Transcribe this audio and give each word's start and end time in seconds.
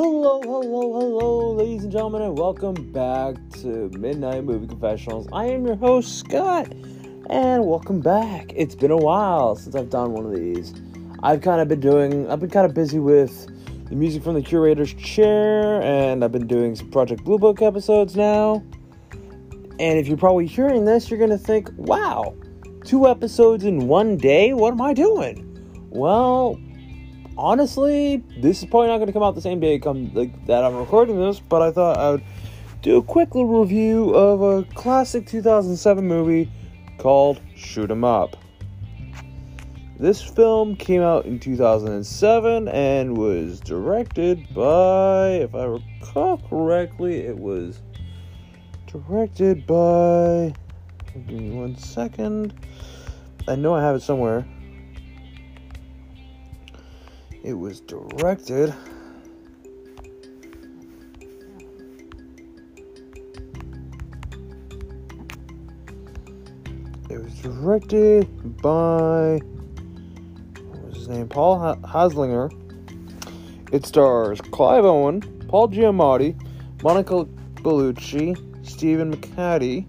Hello, 0.00 0.40
hello, 0.40 0.92
hello, 0.92 1.52
ladies 1.54 1.82
and 1.82 1.90
gentlemen, 1.90 2.22
and 2.22 2.38
welcome 2.38 2.92
back 2.92 3.34
to 3.54 3.90
Midnight 3.98 4.44
Movie 4.44 4.68
Confessionals. 4.68 5.26
I 5.32 5.46
am 5.46 5.66
your 5.66 5.74
host, 5.74 6.20
Scott, 6.20 6.72
and 7.30 7.66
welcome 7.66 7.98
back. 8.00 8.52
It's 8.54 8.76
been 8.76 8.92
a 8.92 8.96
while 8.96 9.56
since 9.56 9.74
I've 9.74 9.90
done 9.90 10.12
one 10.12 10.24
of 10.24 10.36
these. 10.36 10.72
I've 11.24 11.40
kind 11.40 11.60
of 11.60 11.66
been 11.66 11.80
doing, 11.80 12.30
I've 12.30 12.38
been 12.38 12.48
kind 12.48 12.64
of 12.64 12.74
busy 12.74 13.00
with 13.00 13.48
the 13.88 13.96
music 13.96 14.22
from 14.22 14.34
the 14.34 14.40
curator's 14.40 14.94
chair, 14.94 15.82
and 15.82 16.22
I've 16.22 16.30
been 16.30 16.46
doing 16.46 16.76
some 16.76 16.92
Project 16.92 17.24
Blue 17.24 17.38
Book 17.40 17.60
episodes 17.60 18.14
now. 18.14 18.62
And 19.80 19.98
if 19.98 20.06
you're 20.06 20.16
probably 20.16 20.46
hearing 20.46 20.84
this, 20.84 21.10
you're 21.10 21.18
gonna 21.18 21.36
think, 21.36 21.70
wow, 21.76 22.36
two 22.84 23.08
episodes 23.08 23.64
in 23.64 23.88
one 23.88 24.16
day? 24.16 24.52
What 24.52 24.74
am 24.74 24.80
I 24.80 24.94
doing? 24.94 25.44
Well, 25.90 26.56
honestly, 27.38 28.22
this 28.40 28.62
is 28.62 28.68
probably 28.68 28.88
not 28.88 28.96
going 28.96 29.06
to 29.06 29.12
come 29.12 29.22
out 29.22 29.34
the 29.34 29.40
same 29.40 29.60
day 29.60 29.78
come 29.78 30.12
like 30.12 30.46
that 30.46 30.64
I'm 30.64 30.76
recording 30.76 31.18
this, 31.18 31.38
but 31.38 31.62
I 31.62 31.70
thought 31.70 31.96
I 31.96 32.10
would 32.10 32.24
do 32.82 32.96
a 32.98 33.02
quick 33.02 33.34
little 33.34 33.60
review 33.60 34.10
of 34.10 34.42
a 34.42 34.64
classic 34.74 35.26
2007 35.26 36.06
movie 36.06 36.50
called 36.98 37.40
Shoot 37.54 37.90
'Em 37.90 38.04
Up. 38.04 38.36
This 39.98 40.22
film 40.22 40.76
came 40.76 41.02
out 41.02 41.26
in 41.26 41.40
2007 41.40 42.68
and 42.68 43.16
was 43.16 43.60
directed 43.60 44.52
by, 44.54 45.30
if 45.30 45.54
I 45.54 45.64
recall 45.64 46.38
correctly, 46.48 47.18
it 47.20 47.36
was 47.36 47.80
directed 48.86 49.66
by. 49.66 50.54
Give 51.14 51.40
me 51.40 51.50
one 51.50 51.76
second. 51.76 52.54
I 53.48 53.56
know 53.56 53.74
I 53.74 53.82
have 53.82 53.96
it 53.96 54.02
somewhere. 54.02 54.46
It 57.44 57.54
was 57.54 57.80
directed. 57.80 58.74
It 67.08 67.22
was 67.22 67.34
directed 67.40 68.60
by. 68.60 69.40
What 70.68 70.82
was 70.84 70.96
his 70.96 71.08
name? 71.08 71.28
Paul 71.28 71.76
Haslinger. 71.82 72.52
It 73.72 73.86
stars 73.86 74.40
Clive 74.40 74.84
Owen, 74.84 75.20
Paul 75.48 75.68
Giamatti, 75.68 76.34
Monica 76.82 77.24
Bellucci, 77.56 78.34
Stephen 78.66 79.14
McHattie, 79.14 79.84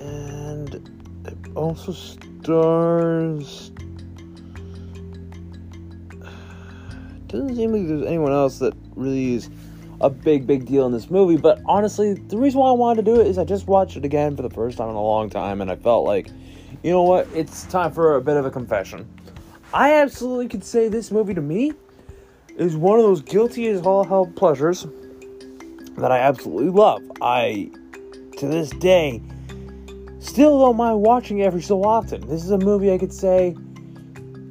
and 0.00 0.74
it 0.74 1.56
also 1.56 1.92
stars 1.92 3.70
doesn't 7.30 7.56
seem 7.56 7.72
like 7.72 7.86
there's 7.86 8.06
anyone 8.06 8.32
else 8.32 8.58
that 8.58 8.74
really 8.94 9.34
is 9.34 9.50
a 10.00 10.10
big, 10.10 10.46
big 10.46 10.66
deal 10.66 10.86
in 10.86 10.92
this 10.92 11.10
movie. 11.10 11.36
But 11.36 11.60
honestly, 11.66 12.14
the 12.14 12.36
reason 12.36 12.60
why 12.60 12.70
I 12.70 12.72
wanted 12.72 13.04
to 13.04 13.14
do 13.14 13.20
it 13.20 13.26
is 13.26 13.38
I 13.38 13.44
just 13.44 13.66
watched 13.66 13.96
it 13.96 14.04
again 14.04 14.36
for 14.36 14.42
the 14.42 14.50
first 14.50 14.78
time 14.78 14.88
in 14.88 14.94
a 14.94 15.02
long 15.02 15.30
time, 15.30 15.60
and 15.60 15.70
I 15.70 15.76
felt 15.76 16.04
like, 16.04 16.28
you 16.82 16.90
know 16.90 17.02
what, 17.02 17.28
it's 17.34 17.64
time 17.64 17.92
for 17.92 18.16
a 18.16 18.20
bit 18.20 18.36
of 18.36 18.46
a 18.46 18.50
confession. 18.50 19.08
I 19.72 19.94
absolutely 19.94 20.48
could 20.48 20.64
say 20.64 20.88
this 20.88 21.10
movie 21.10 21.34
to 21.34 21.40
me 21.40 21.72
is 22.56 22.76
one 22.76 22.98
of 22.98 23.04
those 23.04 23.22
guilty 23.22 23.68
as 23.68 23.82
all 23.82 24.04
hell 24.04 24.26
pleasures 24.26 24.86
that 25.96 26.10
I 26.10 26.18
absolutely 26.18 26.70
love. 26.70 27.02
I, 27.20 27.70
to 28.38 28.46
this 28.46 28.70
day, 28.70 29.22
still 30.18 30.58
don't 30.58 30.76
mind 30.76 31.00
watching 31.00 31.42
every 31.42 31.62
so 31.62 31.84
often. 31.84 32.26
This 32.26 32.44
is 32.44 32.50
a 32.50 32.58
movie 32.58 32.92
I 32.92 32.98
could 32.98 33.12
say 33.12 33.54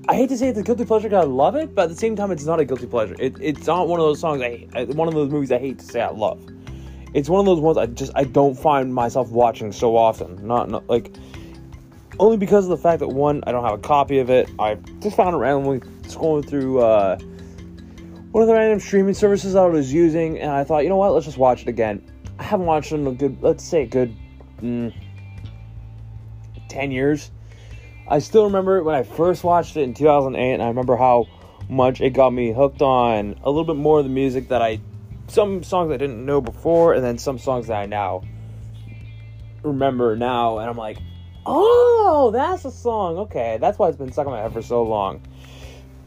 I 0.09 0.15
hate 0.15 0.29
to 0.29 0.37
say 0.39 0.47
it's 0.47 0.57
a 0.57 0.63
guilty 0.63 0.85
pleasure 0.85 1.07
because 1.07 1.23
I 1.23 1.27
love 1.27 1.55
it, 1.55 1.75
but 1.75 1.83
at 1.83 1.89
the 1.89 1.95
same 1.95 2.15
time, 2.15 2.31
it's 2.31 2.43
not 2.43 2.59
a 2.59 2.65
guilty 2.65 2.87
pleasure. 2.87 3.15
It, 3.19 3.35
it's 3.39 3.67
not 3.67 3.87
one 3.87 3.99
of 3.99 4.07
those 4.07 4.19
songs 4.19 4.41
I 4.41 4.85
one 4.85 5.07
of 5.07 5.13
those 5.13 5.29
movies 5.29 5.51
I 5.51 5.59
hate 5.59 5.77
to 5.77 5.85
say 5.85 6.01
I 6.01 6.09
love. 6.09 6.43
It's 7.13 7.29
one 7.29 7.41
of 7.41 7.45
those 7.45 7.59
ones 7.59 7.77
I 7.77 7.85
just 7.85 8.11
I 8.15 8.23
don't 8.23 8.57
find 8.57 8.91
myself 8.91 9.29
watching 9.29 9.71
so 9.71 9.95
often. 9.95 10.47
Not, 10.47 10.67
not 10.67 10.89
like 10.89 11.13
only 12.19 12.37
because 12.37 12.65
of 12.65 12.71
the 12.71 12.77
fact 12.77 13.01
that 13.01 13.09
one 13.09 13.43
I 13.45 13.51
don't 13.51 13.63
have 13.63 13.75
a 13.75 13.77
copy 13.77 14.17
of 14.17 14.31
it. 14.31 14.49
I 14.57 14.79
just 14.99 15.15
found 15.15 15.35
it 15.35 15.37
randomly 15.37 15.81
scrolling 16.01 16.49
through 16.49 16.79
uh, 16.79 17.19
one 18.31 18.41
of 18.41 18.47
the 18.47 18.55
random 18.55 18.79
streaming 18.79 19.13
services 19.13 19.53
I 19.53 19.67
was 19.67 19.93
using, 19.93 20.39
and 20.39 20.49
I 20.49 20.63
thought, 20.63 20.81
you 20.81 20.89
know 20.89 20.97
what, 20.97 21.13
let's 21.13 21.27
just 21.27 21.37
watch 21.37 21.61
it 21.61 21.67
again. 21.67 22.03
I 22.39 22.43
haven't 22.43 22.65
watched 22.65 22.91
it 22.91 22.95
in 22.95 23.05
a 23.05 23.11
good, 23.11 23.43
let's 23.43 23.63
say, 23.63 23.83
a 23.83 23.85
good 23.85 24.15
mm, 24.59 24.91
ten 26.67 26.89
years 26.89 27.29
I 28.11 28.17
still 28.17 28.45
remember 28.45 28.81
when 28.81 28.95
I 28.95 29.03
first 29.03 29.43
watched 29.43 29.77
it 29.77 29.83
in 29.83 29.93
2008, 29.93 30.53
and 30.53 30.63
I 30.63 30.67
remember 30.67 30.95
how 30.95 31.27
much 31.69 32.01
it 32.01 32.09
got 32.09 32.33
me 32.33 32.51
hooked 32.51 32.81
on 32.81 33.39
a 33.43 33.49
little 33.51 33.63
bit 33.63 33.75
more 33.75 33.99
of 33.99 34.05
the 34.05 34.09
music 34.09 34.47
that 34.47 34.63
I, 34.63 34.81
some 35.27 35.61
songs 35.61 35.91
I 35.91 35.97
didn't 35.97 36.25
know 36.25 36.41
before, 36.41 36.95
and 36.95 37.03
then 37.03 37.19
some 37.19 37.37
songs 37.37 37.67
that 37.67 37.75
I 37.75 37.85
now 37.85 38.23
remember 39.61 40.15
now, 40.15 40.57
and 40.57 40.67
I'm 40.67 40.75
like, 40.75 40.97
oh, 41.45 42.31
that's 42.33 42.65
a 42.65 42.71
song. 42.71 43.17
Okay, 43.17 43.59
that's 43.61 43.77
why 43.77 43.89
it's 43.89 43.97
been 43.97 44.11
stuck 44.11 44.25
in 44.25 44.31
my 44.31 44.41
head 44.41 44.53
for 44.53 44.63
so 44.63 44.81
long. 44.81 45.21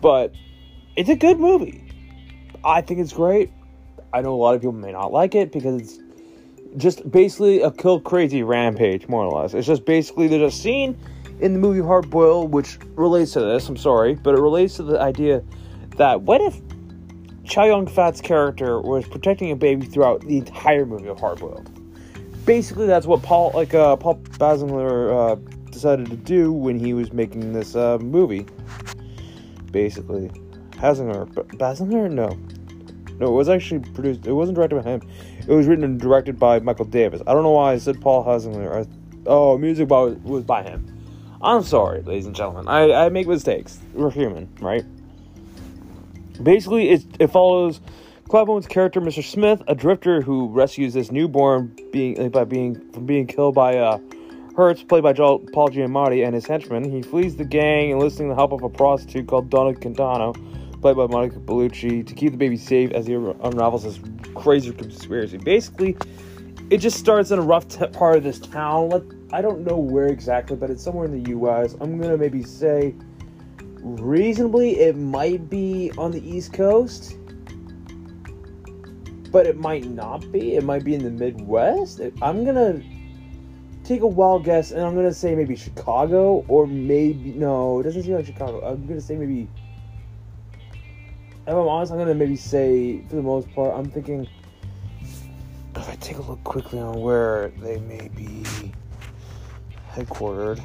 But 0.01 0.35
it's 0.97 1.09
a 1.09 1.15
good 1.15 1.39
movie. 1.39 1.89
I 2.65 2.81
think 2.81 2.99
it's 2.99 3.13
great. 3.13 3.53
I 4.13 4.23
know 4.23 4.35
a 4.35 4.37
lot 4.37 4.57
of 4.57 4.61
people 4.61 4.73
may 4.73 4.91
not 4.91 5.13
like 5.13 5.37
it 5.37 5.53
because 5.53 5.81
it's 5.81 5.99
just 6.77 7.09
basically 7.09 7.63
a 7.63 7.71
kill 7.71 8.01
crazy 8.01 8.43
rampage, 8.43 9.07
more 9.07 9.25
or 9.25 9.41
less. 9.41 9.55
It's 9.55 9.69
just 9.69 9.85
basically 9.85 10.27
there's 10.27 10.53
a 10.53 10.57
scene 10.57 10.99
in 11.43 11.53
the 11.53 11.59
movie 11.59 11.81
Hard 11.81 12.09
Boiled, 12.09 12.53
which 12.53 12.79
relates 12.95 13.33
to 13.33 13.41
this, 13.41 13.69
I'm 13.69 13.77
sorry, 13.77 14.15
but 14.15 14.37
it 14.37 14.41
relates 14.41 14.77
to 14.77 14.85
the 14.85 15.01
idea 15.01 15.43
that 15.97 16.23
what 16.23 16.41
if 16.41 16.61
Chow 17.45 17.65
Yun 17.65 17.89
Fat's 17.89 18.21
character 18.21 18.81
was 18.81 19.07
protecting 19.09 19.51
a 19.51 19.57
baby 19.57 19.85
throughout 19.85 20.21
the 20.21 20.39
entire 20.39 20.87
movie 20.87 21.09
of 21.09 21.19
Hard 21.19 21.41
Boiled? 21.41 21.69
Basically, 22.47 22.87
that's 22.87 23.07
what 23.07 23.23
Paul, 23.23 23.51
like 23.55 23.75
uh, 23.75 23.97
Paul 23.97 24.21
Basingler, 24.39 25.33
uh, 25.33 25.35
decided 25.71 26.07
to 26.11 26.17
do 26.17 26.53
when 26.53 26.79
he 26.79 26.95
was 26.95 27.13
making 27.13 27.53
this 27.53 27.75
uh, 27.75 27.99
movie. 27.99 28.47
Basically, 29.73 30.29
Haslinger, 30.73 31.29
Basingler, 31.57 32.09
no, 32.09 32.39
no, 33.19 33.27
it 33.27 33.37
was 33.37 33.49
actually 33.49 33.81
produced. 33.81 34.27
It 34.27 34.33
wasn't 34.33 34.55
directed 34.55 34.83
by 34.83 34.91
him. 34.91 35.03
It 35.41 35.53
was 35.53 35.67
written 35.67 35.85
and 35.85 36.01
directed 36.01 36.39
by 36.39 36.61
Michael 36.61 36.85
Davis. 36.85 37.21
I 37.27 37.33
don't 37.33 37.43
know 37.43 37.51
why 37.51 37.73
I 37.73 37.79
said 37.79 38.01
Paul 38.01 38.25
Haslinger. 38.25 38.87
I, 38.87 38.89
oh, 39.27 39.59
music 39.59 39.89
by, 39.89 40.03
was 40.03 40.45
by 40.45 40.63
him. 40.63 40.92
I'm 41.43 41.65
sorry, 41.65 42.03
ladies 42.03 42.27
and 42.27 42.37
gentlemen. 42.37 42.69
I, 42.69 43.07
I 43.07 43.09
make 43.09 43.27
mistakes. 43.27 43.81
We're 43.95 44.11
human, 44.11 44.49
right? 44.61 44.85
Basically, 46.43 46.91
it, 46.91 47.05
it 47.19 47.27
follows 47.29 47.81
Owen's 48.31 48.67
character, 48.67 49.01
Mr. 49.01 49.25
Smith, 49.25 49.61
a 49.67 49.75
drifter 49.75 50.23
who 50.23 50.49
rescues 50.49 50.95
this 50.95 51.11
newborn 51.11 51.77
being 51.91 52.31
by 52.31 52.45
being 52.45 52.91
from 52.93 53.07
being 53.07 53.27
killed 53.27 53.55
by 53.55 53.77
uh, 53.77 53.99
Hertz, 54.57 54.85
played 54.85 55.03
by 55.03 55.13
Paul 55.13 55.41
Giamatti, 55.43 56.25
and 56.25 56.35
his 56.35 56.47
henchmen. 56.47 56.91
He 56.91 57.03
flees 57.03 57.37
the 57.37 57.45
gang, 57.45 57.91
enlisting 57.91 58.29
the 58.29 58.35
help 58.35 58.53
of 58.53 58.63
a 58.63 58.69
prostitute 58.69 59.27
called 59.27 59.51
Donna 59.51 59.75
Quintano, 59.75 60.35
played 60.81 60.97
by 60.97 61.07
Monica 61.07 61.41
Bellucci, 61.41 62.07
to 62.07 62.15
keep 62.15 62.31
the 62.33 62.39
baby 62.39 62.57
safe 62.57 62.93
as 62.93 63.07
he 63.07 63.15
unravels 63.15 63.83
this 63.83 63.99
crazy 64.35 64.73
conspiracy. 64.73 65.39
Basically, 65.39 65.97
it 66.71 66.79
just 66.79 66.99
starts 66.99 67.31
in 67.33 67.39
a 67.39 67.43
rough 67.43 67.67
t- 67.69 67.87
part 67.89 68.17
of 68.17 68.23
this 68.23 68.39
town. 68.39 68.91
Let 68.91 69.03
I 69.33 69.41
don't 69.41 69.65
know 69.65 69.79
where 69.79 70.09
exactly, 70.09 70.57
but 70.57 70.69
it's 70.69 70.83
somewhere 70.83 71.07
in 71.07 71.23
the 71.23 71.31
U.S. 71.31 71.75
I'm 71.81 71.99
gonna 71.99 72.19
maybe 72.19 72.43
say 72.43 72.95
reasonably 73.81 74.79
it 74.79 74.97
might 74.97 75.49
be 75.49 75.91
on 75.97 76.11
the 76.11 76.23
East 76.29 76.53
Coast, 76.53 77.17
but 79.31 79.47
it 79.47 79.57
might 79.57 79.85
not 79.85 80.31
be. 80.31 80.57
It 80.57 80.65
might 80.65 80.85
be 80.85 80.95
in 80.95 81.03
the 81.03 81.11
Midwest. 81.11 82.01
I'm 82.21 82.45
gonna 82.45 82.83
take 83.85 84.03
a 84.03 84.07
wild 84.07 84.45
guess, 84.45 84.71
and 84.71 84.83
I'm 84.83 84.95
gonna 84.95 85.15
say 85.15 85.35
maybe 85.35 85.57
Chicago, 85.57 86.45
or 86.47 86.67
maybe 86.67 87.33
no, 87.33 87.81
it 87.81 87.85
doesn't 87.85 88.03
seem 88.03 88.15
like 88.15 88.27
Chicago. 88.27 88.61
I'm 88.61 88.87
gonna 88.87 89.01
say 89.01 89.17
maybe. 89.17 89.49
If 91.47 91.49
I'm 91.49 91.57
honest, 91.57 91.91
I'm 91.91 91.99
gonna 91.99 92.15
maybe 92.15 92.37
say 92.37 93.03
for 93.09 93.17
the 93.17 93.23
most 93.23 93.51
part, 93.55 93.75
I'm 93.75 93.91
thinking. 93.91 94.29
If 95.75 95.89
I 95.89 95.95
take 95.97 96.19
a 96.19 96.23
look 96.23 96.45
quickly 96.45 96.79
on 96.79 97.01
where 97.01 97.49
they 97.63 97.79
may 97.79 98.09
be 98.15 98.45
headquartered. 99.95 100.61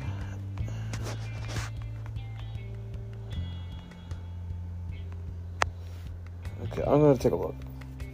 Okay, 6.63 6.81
I'm 6.85 7.01
gonna 7.01 7.17
take 7.17 7.33
a 7.33 7.35
look 7.35 7.55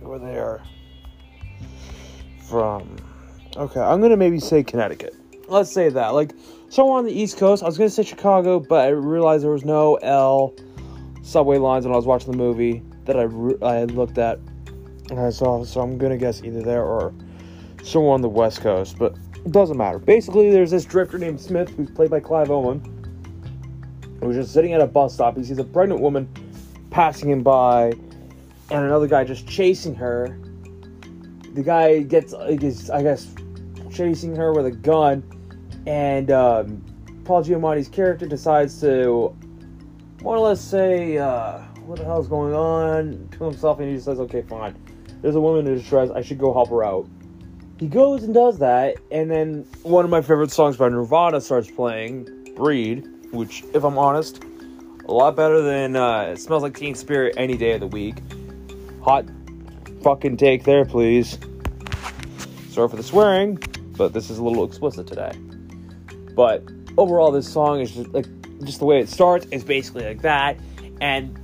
where 0.01 0.19
they 0.19 0.37
are 0.37 0.61
from. 2.47 2.97
Okay, 3.55 3.79
I'm 3.79 4.01
gonna 4.01 4.17
maybe 4.17 4.39
say 4.39 4.63
Connecticut. 4.63 5.15
Let's 5.47 5.71
say 5.71 5.89
that. 5.89 6.09
Like 6.09 6.33
somewhere 6.69 6.97
on 6.97 7.05
the 7.05 7.11
East 7.11 7.37
Coast. 7.37 7.63
I 7.63 7.67
was 7.67 7.77
gonna 7.77 7.89
say 7.89 8.03
Chicago, 8.03 8.59
but 8.59 8.85
I 8.85 8.89
realized 8.89 9.43
there 9.43 9.51
was 9.51 9.65
no 9.65 9.95
L 9.95 10.53
subway 11.21 11.57
lines 11.57 11.85
when 11.85 11.93
I 11.93 11.97
was 11.97 12.05
watching 12.05 12.31
the 12.31 12.37
movie 12.37 12.83
that 13.05 13.17
I 13.17 13.23
re- 13.23 13.57
I 13.61 13.75
had 13.75 13.91
looked 13.91 14.17
at 14.17 14.39
and 15.09 15.19
I 15.19 15.29
saw. 15.29 15.63
So 15.63 15.81
I'm 15.81 15.97
gonna 15.97 16.17
guess 16.17 16.43
either 16.43 16.61
there 16.61 16.83
or 16.83 17.13
somewhere 17.83 18.13
on 18.13 18.21
the 18.21 18.29
West 18.29 18.61
Coast. 18.61 18.97
But 18.97 19.15
it 19.45 19.51
doesn't 19.51 19.77
matter. 19.77 19.99
Basically, 19.99 20.51
there's 20.51 20.71
this 20.71 20.85
drifter 20.85 21.17
named 21.17 21.39
Smith 21.39 21.69
who's 21.69 21.89
played 21.89 22.09
by 22.09 22.19
Clive 22.19 22.49
Owen. 22.49 22.81
Who's 24.21 24.35
just 24.35 24.53
sitting 24.53 24.73
at 24.73 24.81
a 24.81 24.87
bus 24.87 25.13
stop. 25.13 25.35
He 25.35 25.43
sees 25.43 25.59
a 25.59 25.63
pregnant 25.65 25.99
woman 25.99 26.29
passing 26.91 27.29
him 27.29 27.43
by, 27.43 27.91
and 28.69 28.85
another 28.85 29.07
guy 29.07 29.23
just 29.25 29.47
chasing 29.47 29.95
her. 29.95 30.37
The 31.53 31.63
guy 31.63 32.03
gets, 32.03 32.33
I 32.33 32.55
guess, 32.55 32.89
I 32.89 33.03
guess 33.03 33.33
chasing 33.91 34.35
her 34.35 34.53
with 34.53 34.65
a 34.65 34.71
gun, 34.71 35.23
and 35.85 36.31
um, 36.31 36.83
Paul 37.25 37.43
Giamatti's 37.43 37.89
character 37.89 38.25
decides 38.25 38.79
to 38.81 39.35
more 40.21 40.37
or 40.37 40.39
less 40.39 40.61
say, 40.61 41.17
uh, 41.17 41.59
"What 41.85 41.99
the 41.99 42.05
hell's 42.05 42.27
going 42.27 42.53
on?" 42.53 43.27
to 43.37 43.43
himself, 43.43 43.79
and 43.79 43.89
he 43.89 43.99
says, 43.99 44.19
"Okay, 44.21 44.41
fine. 44.43 44.75
There's 45.21 45.35
a 45.35 45.41
woman 45.41 45.67
in 45.67 45.75
distress. 45.75 46.09
I 46.09 46.21
should 46.21 46.37
go 46.37 46.53
help 46.53 46.69
her 46.69 46.83
out." 46.83 47.07
He 47.79 47.87
goes 47.87 48.23
and 48.23 48.33
does 48.33 48.59
that, 48.59 48.97
and 49.11 49.31
then 49.31 49.65
one 49.81 50.05
of 50.05 50.11
my 50.11 50.21
favorite 50.21 50.51
songs 50.51 50.77
by 50.77 50.89
Nirvana 50.89 51.41
starts 51.41 51.69
playing, 51.69 52.53
"Breed," 52.55 53.07
which, 53.31 53.63
if 53.73 53.83
I'm 53.83 53.97
honest, 53.97 54.43
a 55.05 55.11
lot 55.11 55.35
better 55.35 55.61
than 55.61 55.95
uh, 55.95 56.33
"It 56.33 56.39
Smells 56.39 56.63
Like 56.63 56.77
Teen 56.77 56.93
Spirit" 56.93 57.33
any 57.35 57.57
day 57.57 57.73
of 57.73 57.79
the 57.79 57.87
week. 57.87 58.15
Hot 59.01 59.25
fucking 60.03 60.37
take 60.37 60.63
there, 60.63 60.85
please. 60.85 61.39
Sorry 62.69 62.87
for 62.87 62.95
the 62.95 63.03
swearing, 63.03 63.57
but 63.97 64.13
this 64.13 64.29
is 64.29 64.37
a 64.37 64.43
little 64.43 64.63
explicit 64.63 65.07
today. 65.07 65.31
But 66.35 66.63
overall, 66.97 67.31
this 67.31 67.51
song 67.51 67.81
is 67.81 67.91
just 67.91 68.13
like 68.13 68.27
just 68.63 68.79
the 68.79 68.85
way 68.85 68.99
it 68.99 69.09
starts 69.09 69.47
is 69.47 69.63
basically 69.63 70.05
like 70.05 70.21
that, 70.21 70.57
and 71.01 71.39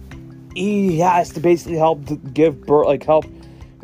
he 0.56 1.00
has 1.00 1.30
to 1.32 1.40
basically 1.40 1.78
help 1.78 2.06
to 2.06 2.18
give 2.18 2.62
birth, 2.68 2.86
like 2.86 3.04
help. 3.04 3.26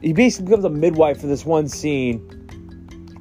He 0.01 0.13
basically 0.13 0.45
becomes 0.45 0.65
a 0.65 0.69
midwife 0.69 1.19
for 1.19 1.27
this 1.27 1.43
one 1.43 1.67
scene 1.67 2.34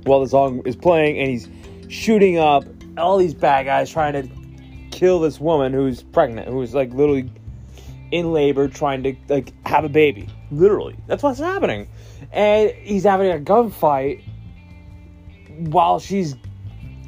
while 0.04 0.20
the 0.20 0.28
song 0.28 0.62
is 0.64 0.76
playing, 0.76 1.18
and 1.18 1.28
he's 1.28 1.48
shooting 1.88 2.38
up 2.38 2.64
all 2.96 3.18
these 3.18 3.34
bad 3.34 3.64
guys 3.66 3.90
trying 3.90 4.12
to 4.12 4.28
kill 4.90 5.18
this 5.20 5.40
woman 5.40 5.72
who's 5.72 6.02
pregnant, 6.02 6.48
who's 6.48 6.74
like 6.74 6.92
literally 6.92 7.30
in 8.10 8.32
labor 8.32 8.68
trying 8.68 9.02
to 9.02 9.14
like 9.28 9.52
have 9.66 9.84
a 9.84 9.88
baby. 9.88 10.28
Literally, 10.50 10.96
that's 11.06 11.22
what's 11.22 11.40
happening, 11.40 11.88
and 12.32 12.70
he's 12.70 13.04
having 13.04 13.30
a 13.30 13.38
gunfight 13.38 14.22
while 15.68 15.98
she's 15.98 16.36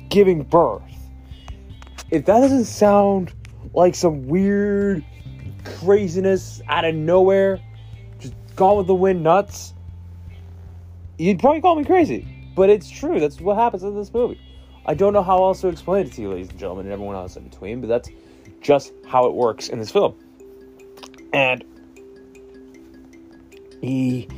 giving 0.08 0.42
birth. 0.42 0.82
If 2.10 2.24
that 2.26 2.40
doesn't 2.40 2.64
sound 2.64 3.32
like 3.74 3.94
some 3.94 4.26
weird 4.26 5.04
craziness 5.64 6.62
out 6.68 6.84
of 6.84 6.94
nowhere, 6.94 7.60
just 8.20 8.34
gone 8.54 8.76
with 8.78 8.86
the 8.86 8.94
wind 8.94 9.22
nuts, 9.22 9.74
you'd 11.18 11.38
probably 11.38 11.60
call 11.60 11.76
me 11.76 11.84
crazy. 11.84 12.35
But 12.56 12.70
it's 12.70 12.90
true. 12.90 13.20
That's 13.20 13.40
what 13.40 13.56
happens 13.56 13.84
in 13.84 13.94
this 13.94 14.12
movie. 14.12 14.40
I 14.86 14.94
don't 14.94 15.12
know 15.12 15.22
how 15.22 15.44
else 15.44 15.60
to 15.60 15.68
explain 15.68 16.06
it 16.06 16.12
to 16.14 16.22
you, 16.22 16.30
ladies 16.30 16.48
and 16.48 16.58
gentlemen, 16.58 16.86
and 16.86 16.92
everyone 16.92 17.14
else 17.14 17.36
in 17.36 17.44
between, 17.44 17.80
but 17.80 17.88
that's 17.88 18.08
just 18.60 18.92
how 19.06 19.26
it 19.26 19.34
works 19.34 19.68
in 19.68 19.78
this 19.78 19.90
film. 19.90 20.14
And 21.32 21.62
he 23.82 24.28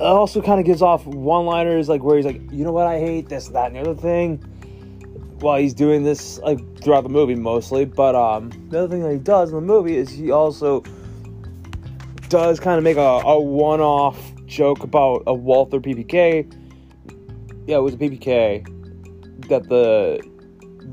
also 0.00 0.40
kind 0.40 0.58
of 0.58 0.64
gives 0.64 0.80
off 0.80 1.06
one 1.06 1.44
liners, 1.44 1.88
like 1.88 2.02
where 2.02 2.16
he's 2.16 2.24
like, 2.24 2.40
you 2.50 2.64
know 2.64 2.72
what, 2.72 2.86
I 2.86 2.98
hate 2.98 3.28
this, 3.28 3.48
that, 3.48 3.66
and 3.66 3.76
the 3.76 3.80
other 3.80 3.94
thing. 3.94 4.38
While 5.40 5.58
he's 5.58 5.74
doing 5.74 6.02
this, 6.02 6.38
like 6.38 6.80
throughout 6.82 7.02
the 7.02 7.10
movie 7.10 7.34
mostly, 7.34 7.84
but 7.84 8.14
um, 8.14 8.50
the 8.70 8.78
other 8.78 8.88
thing 8.88 9.02
that 9.02 9.12
he 9.12 9.18
does 9.18 9.50
in 9.50 9.56
the 9.56 9.60
movie 9.60 9.96
is 9.96 10.08
he 10.08 10.30
also 10.30 10.82
does 12.30 12.58
kind 12.58 12.78
of 12.78 12.84
make 12.84 12.96
a, 12.96 13.00
a 13.00 13.38
one 13.38 13.80
off 13.80 14.18
joke 14.46 14.82
about 14.82 15.24
a 15.26 15.34
Walther 15.34 15.80
PPK. 15.80 16.63
Yeah, 17.66 17.76
it 17.76 17.80
was 17.80 17.94
a 17.94 17.96
PPK 17.96 19.48
that 19.48 19.68
the 19.68 20.20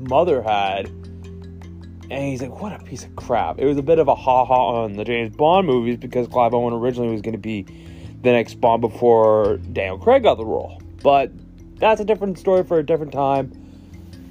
mother 0.08 0.42
had. 0.42 0.86
And 0.86 2.24
he's 2.24 2.42
like, 2.42 2.60
what 2.60 2.72
a 2.72 2.84
piece 2.84 3.04
of 3.04 3.14
crap. 3.16 3.58
It 3.58 3.64
was 3.64 3.78
a 3.78 3.82
bit 3.82 3.98
of 3.98 4.08
a 4.08 4.14
ha 4.14 4.44
ha 4.44 4.82
on 4.82 4.94
the 4.94 5.04
James 5.04 5.34
Bond 5.34 5.66
movies 5.66 5.96
because 5.96 6.28
Clive 6.28 6.52
Owen 6.52 6.74
originally 6.74 7.10
was 7.10 7.22
going 7.22 7.32
to 7.32 7.38
be 7.38 7.62
the 8.22 8.32
next 8.32 8.60
Bond 8.60 8.80
before 8.80 9.58
Daniel 9.72 9.98
Craig 9.98 10.22
got 10.22 10.36
the 10.36 10.44
role. 10.44 10.80
But 11.02 11.32
that's 11.78 12.00
a 12.00 12.04
different 12.04 12.38
story 12.38 12.64
for 12.64 12.78
a 12.78 12.86
different 12.86 13.12
time. 13.12 13.52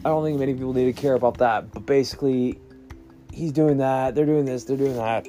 I 0.04 0.10
don't 0.10 0.24
think 0.24 0.40
many 0.40 0.54
people 0.54 0.74
need 0.74 0.94
to 0.94 1.00
care 1.00 1.14
about 1.14 1.38
that. 1.40 1.72
But 1.72 1.86
basically, 1.86 2.60
he's 3.32 3.52
doing 3.52 3.78
that. 3.78 4.16
They're 4.16 4.26
doing 4.26 4.46
this. 4.46 4.64
They're 4.64 4.78
doing 4.78 4.96
that. 4.96 5.28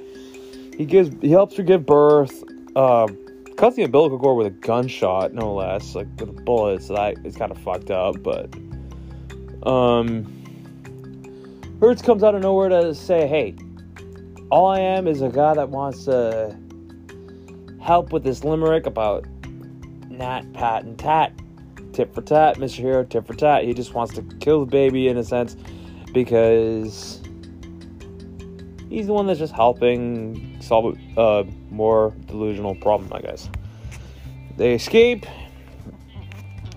He 0.76 0.86
gives. 0.86 1.10
He 1.20 1.30
helps 1.30 1.56
her 1.56 1.62
give 1.62 1.84
birth. 1.84 2.42
Uh, 2.74 3.06
cuts 3.62 3.76
the 3.76 3.84
umbilical 3.84 4.18
cord 4.18 4.36
with 4.36 4.48
a 4.48 4.50
gunshot, 4.50 5.32
no 5.34 5.54
less, 5.54 5.94
like 5.94 6.08
with 6.18 6.30
a 6.30 6.32
bullet. 6.32 6.82
So 6.82 6.94
that 6.94 7.24
is 7.24 7.36
kind 7.36 7.52
of 7.52 7.58
fucked 7.58 7.92
up. 7.92 8.20
But 8.20 8.52
um, 9.64 10.26
Hertz 11.78 12.02
comes 12.02 12.24
out 12.24 12.34
of 12.34 12.42
nowhere 12.42 12.70
to 12.70 12.92
say, 12.92 13.28
"Hey, 13.28 13.54
all 14.50 14.66
I 14.66 14.80
am 14.80 15.06
is 15.06 15.22
a 15.22 15.28
guy 15.28 15.54
that 15.54 15.68
wants 15.68 16.06
to 16.06 16.58
help 17.80 18.12
with 18.12 18.24
this 18.24 18.42
limerick 18.42 18.84
about 18.84 19.26
Nat, 20.08 20.52
Pat, 20.54 20.82
and 20.82 20.98
Tat. 20.98 21.32
Tip 21.92 22.12
for 22.12 22.22
tat, 22.22 22.56
Mr. 22.56 22.78
Hero, 22.78 23.04
tip 23.04 23.28
for 23.28 23.34
tat. 23.34 23.62
He 23.62 23.74
just 23.74 23.94
wants 23.94 24.12
to 24.14 24.22
kill 24.40 24.64
the 24.64 24.70
baby 24.70 25.06
in 25.06 25.16
a 25.18 25.24
sense 25.24 25.56
because 26.12 27.21
he's 28.92 29.06
the 29.06 29.12
one 29.12 29.26
that's 29.26 29.38
just 29.38 29.54
helping 29.54 30.60
solve 30.60 30.98
a 31.16 31.46
more 31.70 32.14
delusional 32.26 32.74
problem, 32.74 33.10
I 33.12 33.20
guess. 33.22 33.48
They 34.56 34.74
escape. 34.74 35.24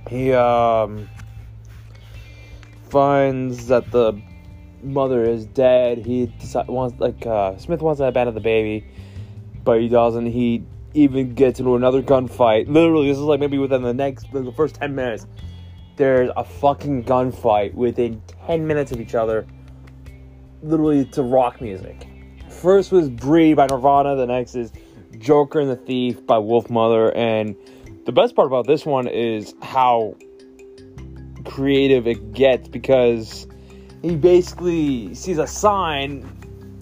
He 0.09 0.31
um, 0.31 1.09
finds 2.89 3.67
that 3.67 3.91
the 3.91 4.19
mother 4.81 5.23
is 5.23 5.45
dead. 5.45 5.97
He 5.97 6.31
wants 6.67 6.99
like 6.99 7.25
uh, 7.25 7.57
Smith 7.57 7.81
wants 7.81 7.99
to 7.99 8.05
abandon 8.05 8.33
the 8.33 8.41
baby, 8.41 8.87
but 9.63 9.81
he 9.81 9.89
doesn't. 9.89 10.27
He 10.27 10.63
even 10.93 11.33
gets 11.33 11.59
into 11.59 11.75
another 11.75 12.01
gunfight. 12.01 12.69
Literally, 12.69 13.09
this 13.09 13.17
is 13.17 13.23
like 13.23 13.41
maybe 13.41 13.57
within 13.57 13.81
the 13.81 13.93
next, 13.93 14.33
like 14.33 14.45
the 14.45 14.53
first 14.53 14.75
10 14.75 14.95
minutes. 14.95 15.27
There's 15.97 16.29
a 16.35 16.43
fucking 16.43 17.03
gunfight 17.05 17.73
within 17.73 18.21
10 18.47 18.65
minutes 18.65 18.91
of 18.91 19.01
each 19.01 19.15
other. 19.15 19.45
Literally 20.65 21.05
to 21.05 21.21
rock 21.21 21.61
music. 21.61 22.07
First 22.49 22.91
was 22.91 23.09
Breed 23.09 23.53
by 23.55 23.67
Nirvana, 23.67 24.15
the 24.15 24.25
next 24.25 24.55
is 24.55 24.71
Joker 25.19 25.59
and 25.59 25.69
the 25.69 25.75
Thief 25.75 26.25
by 26.25 26.37
Wolfmother, 26.37 27.15
and 27.15 27.55
the 28.05 28.11
best 28.11 28.35
part 28.35 28.47
about 28.47 28.65
this 28.65 28.83
one 28.83 29.07
is 29.07 29.53
how 29.61 30.15
creative 31.45 32.07
it 32.07 32.33
gets 32.33 32.67
because 32.67 33.47
he 34.01 34.15
basically 34.15 35.13
sees 35.13 35.37
a 35.37 35.45
sign 35.45 36.21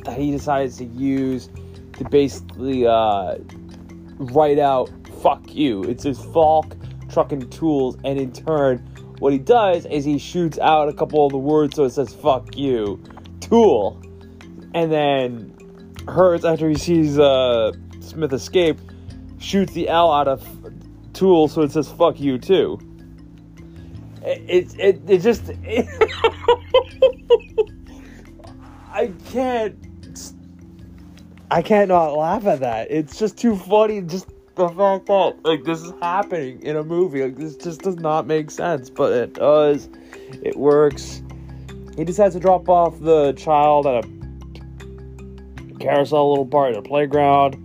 that 0.05 0.17
he 0.17 0.31
decides 0.31 0.77
to 0.77 0.85
use 0.85 1.49
to 1.97 2.05
basically 2.05 2.87
uh, 2.87 3.35
write 4.17 4.59
out 4.59 4.89
fuck 5.21 5.53
you. 5.53 5.83
It 5.83 5.99
says 5.99 6.23
Falk 6.33 6.75
Trucking 7.09 7.49
Tools, 7.49 7.97
and 8.05 8.17
in 8.17 8.31
turn, 8.31 8.77
what 9.19 9.33
he 9.33 9.39
does 9.39 9.85
is 9.85 10.03
he 10.05 10.17
shoots 10.17 10.57
out 10.59 10.89
a 10.89 10.93
couple 10.93 11.25
of 11.25 11.31
the 11.31 11.37
words 11.37 11.75
so 11.75 11.83
it 11.83 11.91
says 11.91 12.13
fuck 12.13 12.55
you, 12.55 13.01
tool. 13.53 14.01
And 14.73 14.91
then 14.91 15.55
Hertz, 16.07 16.43
after 16.43 16.67
he 16.67 16.75
sees 16.75 17.19
uh, 17.19 17.71
Smith 17.99 18.33
escape, 18.33 18.79
shoots 19.37 19.73
the 19.73 19.89
L 19.89 20.11
out 20.11 20.27
of 20.27 20.43
tool 21.13 21.47
so 21.47 21.61
it 21.61 21.71
says 21.71 21.91
fuck 21.91 22.19
you 22.19 22.39
too. 22.39 22.79
It, 24.23 24.41
it, 24.47 24.79
it, 24.79 25.01
it 25.07 25.17
just. 25.19 25.51
It 25.63 25.87
I 28.91 29.11
can't 29.31 29.75
I 31.51 31.61
can't 31.61 31.89
not 31.89 32.13
laugh 32.13 32.45
at 32.47 32.61
that. 32.61 32.89
It's 32.89 33.19
just 33.19 33.37
too 33.37 33.55
funny. 33.55 34.01
Just 34.01 34.29
the 34.55 34.69
fact 34.69 35.05
that 35.07 35.35
like 35.43 35.63
this 35.63 35.81
is 35.83 35.93
happening 36.01 36.61
in 36.63 36.77
a 36.77 36.83
movie, 36.83 37.21
like 37.23 37.35
this 37.35 37.55
just 37.55 37.81
does 37.81 37.97
not 37.97 38.25
make 38.25 38.49
sense, 38.49 38.89
but 38.89 39.11
it 39.11 39.33
does. 39.33 39.89
It 40.41 40.55
works. 40.55 41.21
He 41.95 42.03
decides 42.03 42.33
to 42.33 42.39
drop 42.39 42.67
off 42.69 42.99
the 42.99 43.33
child 43.33 43.85
at 43.85 44.03
a 44.03 45.79
carousel 45.79 46.29
little 46.29 46.45
part 46.45 46.71
at 46.71 46.77
a 46.77 46.81
playground. 46.81 47.55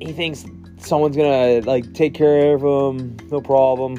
He 0.00 0.12
thinks 0.12 0.44
someone's 0.78 1.16
gonna 1.16 1.60
like 1.60 1.92
take 1.94 2.14
care 2.14 2.54
of 2.54 2.62
him, 2.62 3.16
no 3.30 3.40
problem. 3.40 3.98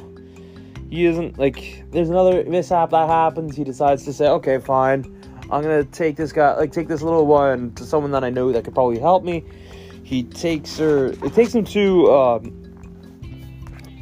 He 0.89 1.05
isn't 1.05 1.39
like 1.39 1.85
there's 1.91 2.09
another 2.09 2.43
mishap 2.43 2.89
that 2.89 3.07
happens. 3.07 3.55
He 3.55 3.63
decides 3.63 4.03
to 4.05 4.13
say, 4.13 4.27
okay, 4.27 4.59
fine. 4.59 5.05
I'm 5.49 5.61
gonna 5.61 5.85
take 5.85 6.17
this 6.17 6.31
guy, 6.31 6.55
like 6.55 6.71
take 6.71 6.87
this 6.87 7.01
little 7.01 7.25
one 7.25 7.73
to 7.75 7.85
someone 7.85 8.11
that 8.11 8.23
I 8.23 8.29
know 8.29 8.51
that 8.51 8.63
could 8.63 8.73
probably 8.73 8.99
help 8.99 9.23
me. 9.23 9.45
He 10.03 10.23
takes 10.23 10.77
her, 10.77 11.07
it 11.07 11.33
takes 11.33 11.55
him 11.55 11.63
to 11.65 12.11
um, 12.11 12.61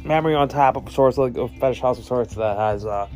memory 0.04 0.34
on 0.34 0.48
tap 0.48 0.76
of 0.76 0.90
sorts, 0.90 1.18
like 1.18 1.36
a 1.36 1.46
fetish 1.46 1.80
house 1.80 1.98
of 1.98 2.04
sorts 2.04 2.34
that 2.34 2.56
has 2.56 2.84
uh, 2.84 3.08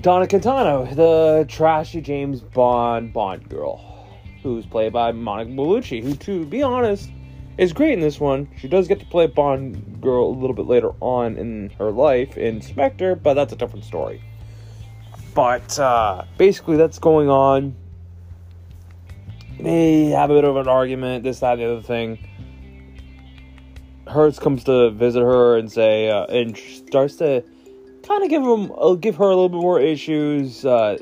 Donna 0.00 0.26
Quintano, 0.26 0.94
the 0.96 1.46
trashy 1.48 2.00
James 2.00 2.40
Bond 2.40 3.12
Bond 3.12 3.48
girl, 3.48 4.08
who's 4.42 4.66
played 4.66 4.92
by 4.92 5.12
Monica 5.12 5.52
Bellucci, 5.52 6.02
who, 6.02 6.14
to 6.16 6.44
be 6.44 6.62
honest, 6.62 7.10
is 7.58 7.72
great 7.72 7.92
in 7.92 8.00
this 8.00 8.18
one. 8.18 8.48
She 8.58 8.66
does 8.66 8.88
get 8.88 8.98
to 9.00 9.06
play 9.06 9.28
Bond 9.28 10.00
girl 10.00 10.26
a 10.26 10.36
little 10.36 10.54
bit 10.54 10.66
later 10.66 10.90
on 11.00 11.36
in 11.36 11.70
her 11.78 11.92
life 11.92 12.36
in 12.36 12.60
Spectre, 12.60 13.14
but 13.14 13.34
that's 13.34 13.52
a 13.52 13.56
different 13.56 13.84
story. 13.84 14.20
But 15.32 15.78
uh, 15.78 16.24
basically, 16.38 16.76
that's 16.76 16.98
going 16.98 17.28
on. 17.28 17.76
they 19.60 20.06
have 20.06 20.30
a 20.30 20.34
bit 20.34 20.44
of 20.44 20.56
an 20.56 20.66
argument, 20.66 21.22
this, 21.22 21.40
that, 21.40 21.56
the 21.56 21.70
other 21.70 21.82
thing. 21.82 22.18
Hertz 24.08 24.38
comes 24.40 24.64
to 24.64 24.90
visit 24.90 25.20
her 25.20 25.56
and 25.56 25.70
say, 25.70 26.10
uh, 26.10 26.24
and 26.26 26.56
starts 26.56 27.16
to 27.16 27.44
kind 28.06 28.22
of 28.22 28.30
give 28.30 28.42
him, 28.42 28.72
uh, 28.76 28.94
give 28.94 29.16
her 29.16 29.24
a 29.24 29.28
little 29.28 29.48
bit 29.48 29.60
more 29.60 29.80
issues. 29.80 30.64
Uh, 30.64 30.98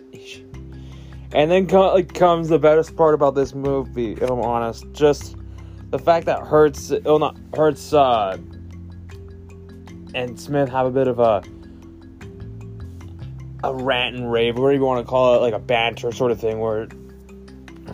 and 1.33 1.51
then 1.51 1.67
co- 1.67 2.03
comes 2.05 2.49
the 2.49 2.59
best 2.59 2.97
part 2.97 3.15
about 3.15 3.35
this 3.35 3.55
movie, 3.55 4.13
if 4.13 4.31
I'm 4.31 4.41
honest. 4.41 4.85
Just 4.93 5.37
the 5.91 5.99
fact 5.99 6.27
that 6.27 6.41
Hurts, 6.41 6.93
oh 7.05 7.19
not 7.19 7.37
Hertz, 7.55 7.93
uh, 7.93 8.39
and 10.15 10.39
Smith 10.39 10.69
have 10.69 10.87
a 10.87 10.91
bit 10.91 11.09
of 11.09 11.19
a 11.19 11.43
a 13.65 13.73
rant 13.73 14.17
and 14.17 14.33
rave, 14.33 14.57
whatever 14.57 14.73
you 14.73 14.85
want 14.85 15.05
to 15.05 15.09
call 15.09 15.37
it, 15.37 15.39
like 15.39 15.55
a 15.55 15.59
banter 15.59 16.11
sort 16.11 16.33
of 16.33 16.41
thing, 16.41 16.59
where 16.59 16.89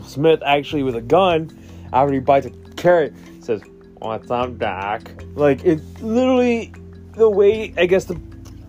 Smith 0.03 0.41
actually 0.45 0.83
with 0.83 0.97
a 0.97 1.03
gun, 1.03 1.51
after 1.93 2.15
he 2.15 2.21
bites 2.21 2.47
a 2.47 2.51
carrot, 2.77 3.15
says, 3.41 3.63
"What's 3.99 4.31
up, 4.31 4.59
Doc?" 4.59 5.11
Like 5.35 5.65
it 5.65 5.81
literally 6.01 6.73
the 7.17 7.29
way 7.29 7.75
I 7.77 7.87
guess 7.87 8.07
the 8.07 8.15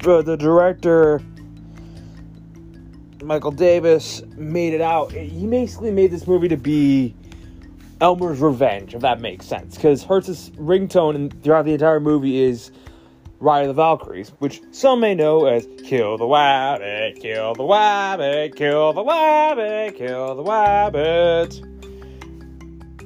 uh, 0.08 0.22
the 0.22 0.38
director 0.38 1.22
Michael 3.24 3.52
Davis 3.52 4.24
made 4.38 4.74
it 4.74 4.82
out. 4.82 5.12
He 5.12 5.46
basically 5.46 5.92
made 5.92 6.12
this 6.12 6.26
movie 6.26 6.48
to 6.48 6.58
be 6.58 7.14
Elmer's 8.02 8.40
revenge, 8.40 8.96
if 8.96 9.02
that 9.02 9.20
makes 9.20 9.46
sense, 9.46 9.76
because 9.76 10.04
Hertz's 10.04 10.52
ringtone 10.52 11.44
throughout 11.44 11.66
the 11.66 11.74
entire 11.74 12.00
movie 12.00 12.42
is 12.42 12.72
Ride 13.42 13.62
of 13.62 13.68
the 13.68 13.74
Valkyries, 13.74 14.34
which 14.40 14.62
some 14.72 15.00
may 15.00 15.16
know 15.16 15.46
as 15.46 15.66
Kill 15.86 16.18
the 16.18 16.26
Wabbit, 16.26 17.22
Kill 17.22 17.54
the 17.54 17.64
Wabbit, 17.64 18.56
Kill 18.56 18.92
the 18.92 19.02
Wabbit, 19.02 19.96
Kill 19.96 20.36
the 20.36 20.44
Wabbit. 20.44 21.66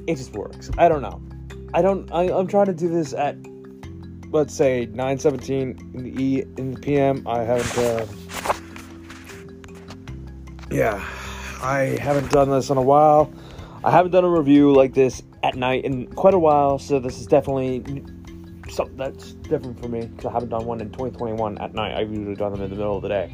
It 0.08 0.16
just 0.16 0.32
works. 0.32 0.70
I 0.76 0.88
don't 0.88 1.02
know. 1.02 1.22
I 1.72 1.82
don't. 1.82 2.10
I, 2.12 2.32
I'm 2.32 2.48
trying 2.48 2.66
to 2.66 2.74
do 2.74 2.88
this 2.88 3.12
at, 3.12 3.36
let's 4.34 4.52
say, 4.52 4.86
9:17 4.88 5.94
in 5.94 6.02
the 6.02 6.22
e 6.22 6.42
in 6.58 6.72
the 6.72 6.80
p.m. 6.80 7.22
I 7.26 7.42
haven't. 7.42 7.78
Uh, 7.78 8.06
yeah, 10.70 11.02
I 11.62 11.96
haven't 12.00 12.30
done 12.30 12.50
this 12.50 12.68
in 12.68 12.76
a 12.76 12.82
while. 12.82 13.32
I 13.84 13.90
haven't 13.90 14.10
done 14.10 14.24
a 14.24 14.28
review 14.28 14.72
like 14.72 14.92
this 14.92 15.22
at 15.44 15.54
night 15.54 15.84
in 15.84 16.08
quite 16.14 16.34
a 16.34 16.38
while, 16.38 16.78
so 16.78 16.98
this 16.98 17.20
is 17.20 17.26
definitely 17.26 17.84
something 18.70 18.96
that's 18.96 19.32
different 19.34 19.80
for 19.80 19.88
me 19.88 20.06
because 20.06 20.26
I 20.26 20.32
haven't 20.32 20.48
done 20.48 20.64
one 20.64 20.80
in 20.80 20.88
2021 20.90 21.58
at 21.58 21.74
night. 21.74 21.96
I've 21.96 22.10
usually 22.10 22.34
done 22.34 22.52
them 22.52 22.62
in 22.62 22.70
the 22.70 22.76
middle 22.76 22.96
of 22.96 23.02
the 23.02 23.08
day. 23.08 23.32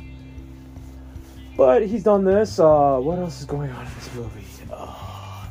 But 1.56 1.86
he's 1.86 2.02
done 2.02 2.24
this. 2.24 2.58
Uh, 2.58 2.98
what 2.98 3.18
else 3.18 3.40
is 3.40 3.46
going 3.46 3.70
on 3.70 3.86
in 3.86 3.94
this 3.94 4.14
movie? 4.14 4.44
Uh, 4.70 5.46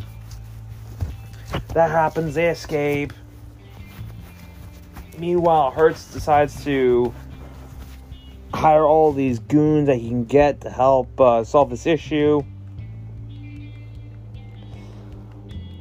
that 1.74 1.90
happens. 1.90 2.36
They 2.36 2.50
escape. 2.50 3.14
Meanwhile, 5.20 5.72
Hertz 5.72 6.12
decides 6.14 6.64
to 6.64 7.14
hire 8.54 8.86
all 8.86 9.12
these 9.12 9.40
goons 9.40 9.88
that 9.88 9.98
he 9.98 10.10
can 10.10 10.24
get 10.24 10.62
to 10.62 10.70
help 10.70 11.20
uh, 11.20 11.44
solve 11.44 11.70
this 11.70 11.86
issue. 11.86 12.42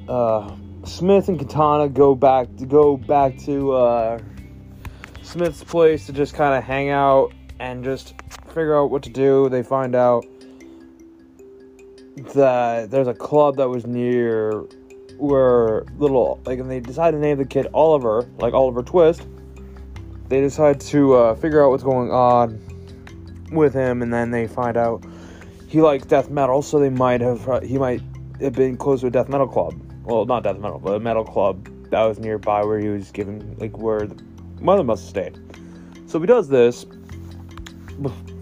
Uh, 0.09 0.57
Smith 0.85 1.29
and 1.29 1.39
Katana 1.39 1.89
go 1.89 2.15
back 2.15 2.55
to 2.57 2.67
go 2.67 2.97
back 2.97 3.39
to 3.39 3.73
uh, 3.73 4.19
Smith's 5.23 5.63
place 5.63 6.07
to 6.07 6.13
just 6.13 6.35
kind 6.35 6.57
of 6.57 6.65
hang 6.65 6.89
out 6.89 7.33
and 7.61 7.85
just 7.85 8.15
figure 8.47 8.77
out 8.77 8.91
what 8.91 9.03
to 9.03 9.11
do. 9.11 9.49
They 9.49 9.63
find 9.63 9.95
out 9.95 10.25
that 12.35 12.91
there's 12.91 13.07
a 13.07 13.15
club 13.15 13.57
that 13.57 13.69
was 13.69 13.87
near 13.87 14.65
where 15.19 15.85
little 15.99 16.41
like, 16.45 16.59
and 16.59 16.71
they 16.71 16.81
decide 16.81 17.13
to 17.13 17.19
name 17.19 17.39
the 17.39 17.45
kid 17.45 17.67
Oliver, 17.75 18.29
like 18.39 18.55
Oliver 18.55 18.83
Twist. 18.83 19.27
They 20.29 20.41
decide 20.41 20.81
to 20.81 21.15
uh, 21.15 21.35
figure 21.35 21.65
out 21.65 21.71
what's 21.71 21.83
going 21.83 22.11
on 22.11 22.61
with 23.53 23.75
him, 23.75 24.03
and 24.03 24.13
then 24.13 24.31
they 24.31 24.47
find 24.47 24.77
out 24.77 25.05
he 25.67 25.81
likes 25.81 26.07
death 26.07 26.31
metal, 26.31 26.63
so 26.63 26.79
they 26.79 26.91
might 26.91 27.21
have 27.21 27.49
uh, 27.49 27.61
he 27.61 27.79
might 27.79 28.03
have 28.41 28.53
been 28.53 28.77
close 28.77 29.01
to 29.01 29.09
a 29.09 29.11
death 29.11 29.29
metal 29.29 29.49
club 29.49 29.75
well, 30.09 30.25
not 30.25 30.43
death 30.43 30.59
metal, 30.59 30.79
but 30.79 30.95
a 30.95 31.01
metal 31.01 31.25
club 31.25 31.69
that 31.91 32.03
was 32.03 32.19
nearby 32.19 32.65
where 32.65 32.79
he 32.79 32.89
was 32.89 33.11
given, 33.11 33.57
like, 33.59 33.77
where 33.77 34.07
the 34.07 34.23
mother 34.61 34.83
must 34.83 35.03
have 35.03 35.11
stayed. 35.11 35.39
So 36.07 36.19
he 36.19 36.27
does 36.27 36.49
this, 36.49 36.87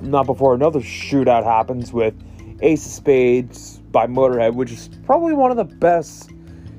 not 0.00 0.26
before 0.26 0.54
another 0.54 0.80
shootout 0.80 1.42
happens 1.45 1.92
with 1.92 2.14
Ace 2.61 2.87
of 2.87 2.92
Spades 2.92 3.78
by 3.90 4.06
Motorhead, 4.06 4.54
which 4.54 4.71
is 4.71 4.88
probably 5.04 5.33
one 5.33 5.50
of 5.50 5.56
the 5.56 5.64
best 5.64 6.30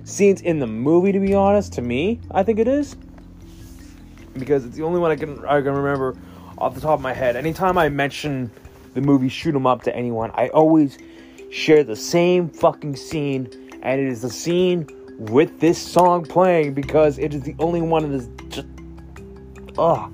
scenes 0.07 0.41
in 0.41 0.59
the 0.59 0.67
movie, 0.67 1.11
to 1.11 1.19
be 1.19 1.35
honest. 1.35 1.73
To 1.73 1.81
me, 1.81 2.19
I 2.31 2.41
think 2.43 2.59
it 2.59 2.67
is 2.67 2.95
because 4.33 4.65
it's 4.65 4.75
the 4.75 4.83
only 4.83 4.99
one 4.99 5.11
I 5.11 5.15
can 5.15 5.43
I 5.45 5.61
can 5.61 5.73
remember 5.73 6.15
off 6.57 6.73
the 6.73 6.81
top 6.81 6.93
of 6.93 7.01
my 7.01 7.13
head. 7.13 7.35
Anytime 7.35 7.77
I 7.77 7.89
mention 7.89 8.49
the 8.93 9.01
movie 9.01 9.29
Shoot 9.29 9.53
'Em 9.53 9.67
Up 9.67 9.83
to 9.83 9.95
anyone, 9.95 10.31
I 10.33 10.47
always 10.49 10.97
share 11.51 11.83
the 11.83 11.95
same 11.95 12.49
fucking 12.49 12.95
scene 12.95 13.49
and 13.83 14.01
it 14.01 14.07
is 14.07 14.21
the 14.21 14.29
scene 14.29 14.87
with 15.17 15.59
this 15.59 15.77
song 15.77 16.25
playing 16.25 16.73
because 16.73 17.17
it 17.17 17.33
is 17.33 17.41
the 17.41 17.55
only 17.59 17.81
one 17.81 18.03
of 18.03 18.11
this 18.11 18.27
just 18.49 18.67
ugh. 19.77 20.13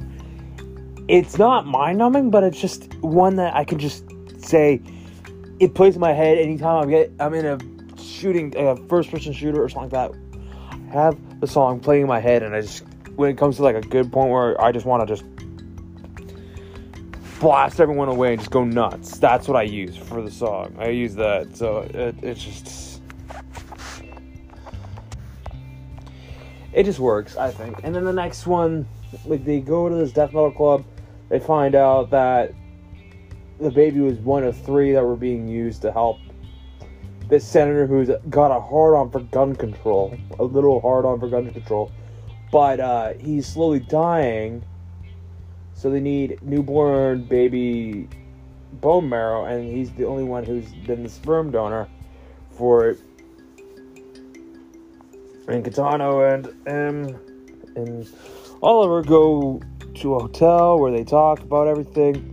It's 1.08 1.38
not 1.38 1.66
mind 1.66 1.98
numbing, 1.98 2.30
but 2.30 2.44
it's 2.44 2.60
just 2.60 2.94
one 3.02 3.36
that 3.36 3.56
I 3.56 3.64
can 3.64 3.78
just 3.78 4.06
say 4.38 4.82
it 5.60 5.76
plays 5.76 5.96
in 5.96 6.02
my 6.02 6.14
head 6.14 6.38
anytime 6.38 6.84
I'm 6.84 6.90
get 6.90 7.12
I'm 7.20 7.34
in 7.34 7.46
a 7.46 7.73
shooting 8.06 8.54
a 8.58 8.76
first 8.88 9.10
person 9.12 9.34
shooter 9.34 9.64
or 9.64 9.70
something 9.70 9.92
like 9.92 10.12
that. 10.12 10.20
I 10.90 11.02
have 11.02 11.40
the 11.40 11.48
song 11.48 11.80
playing 11.80 12.04
in 12.04 12.08
my 12.08 12.20
head 12.20 12.44
and 12.44 12.56
I 12.56 12.62
just 12.62 12.84
when 13.16 13.30
it 13.30 13.38
comes 13.38 13.58
to 13.58 13.64
like 13.64 13.76
a 13.76 13.82
good 13.82 14.12
point 14.12 14.32
where 14.32 14.60
I 14.62 14.72
just 14.72 14.86
want 14.86 15.08
to 15.08 15.16
just 15.16 15.24
blast 17.40 17.80
everyone 17.82 18.08
away 18.08 18.34
and 18.34 18.40
just 18.40 18.52
go 18.52 18.64
nuts. 18.64 19.18
That's 19.18 19.48
what 19.48 19.58
I 19.58 19.64
use 19.64 19.98
for 19.98 20.22
the 20.22 20.32
song. 20.32 20.76
I 20.80 20.90
use 20.90 21.16
that, 21.16 21.56
so 21.56 21.80
it, 21.80 22.16
it's 22.24 22.44
just 22.44 23.02
it 26.72 26.84
just 26.84 27.00
works, 27.00 27.38
I 27.38 27.52
think. 27.52 27.82
And 27.84 27.94
then 27.94 28.04
the 28.04 28.14
next 28.14 28.48
one, 28.48 28.88
like 29.26 29.46
they 29.46 29.60
go 29.60 29.90
to 29.90 29.96
this 29.96 30.12
death 30.12 30.34
metal 30.34 30.52
club, 30.52 30.86
they 31.30 31.40
find 31.40 31.76
out 31.76 32.10
that 32.12 32.54
the 33.60 33.72
baby 33.72 34.00
was 34.00 34.18
one 34.20 34.44
of 34.44 34.58
three 34.66 34.92
that 34.94 35.04
were 35.04 35.16
being 35.16 35.48
used 35.48 35.82
to 35.84 35.92
help 35.92 36.20
this 37.28 37.48
senator 37.48 37.88
who's 37.88 38.10
got 38.30 38.56
a 38.56 38.60
hard 38.60 38.96
on 38.96 39.12
for 39.12 39.22
gun 39.22 39.56
control, 39.56 40.18
a 40.40 40.44
little 40.44 40.80
hard 40.82 41.06
on 41.06 41.20
for 41.20 41.28
gun 41.28 41.50
control, 41.52 41.92
but 42.52 42.80
uh, 42.80 43.14
he's 43.14 43.48
slowly 43.48 43.80
dying. 43.80 44.64
So 45.74 45.90
they 45.90 46.00
need 46.00 46.42
newborn 46.42 47.24
baby 47.24 48.08
bone 48.74 49.10
marrow, 49.10 49.46
and 49.46 49.70
he's 49.70 49.92
the 49.92 50.06
only 50.06 50.24
one 50.24 50.44
who's 50.44 50.74
been 50.86 51.04
the 51.04 51.10
sperm 51.10 51.52
donor 51.52 51.88
for 52.52 52.90
it 52.90 53.00
and 55.48 55.64
Katano 55.64 56.34
and 56.34 56.48
um 56.68 57.20
and 57.76 58.08
Oliver 58.62 59.02
go 59.02 59.62
to 59.96 60.16
a 60.16 60.20
hotel 60.20 60.80
where 60.80 60.92
they 60.92 61.04
talk 61.04 61.40
about 61.40 61.68
everything. 61.68 62.30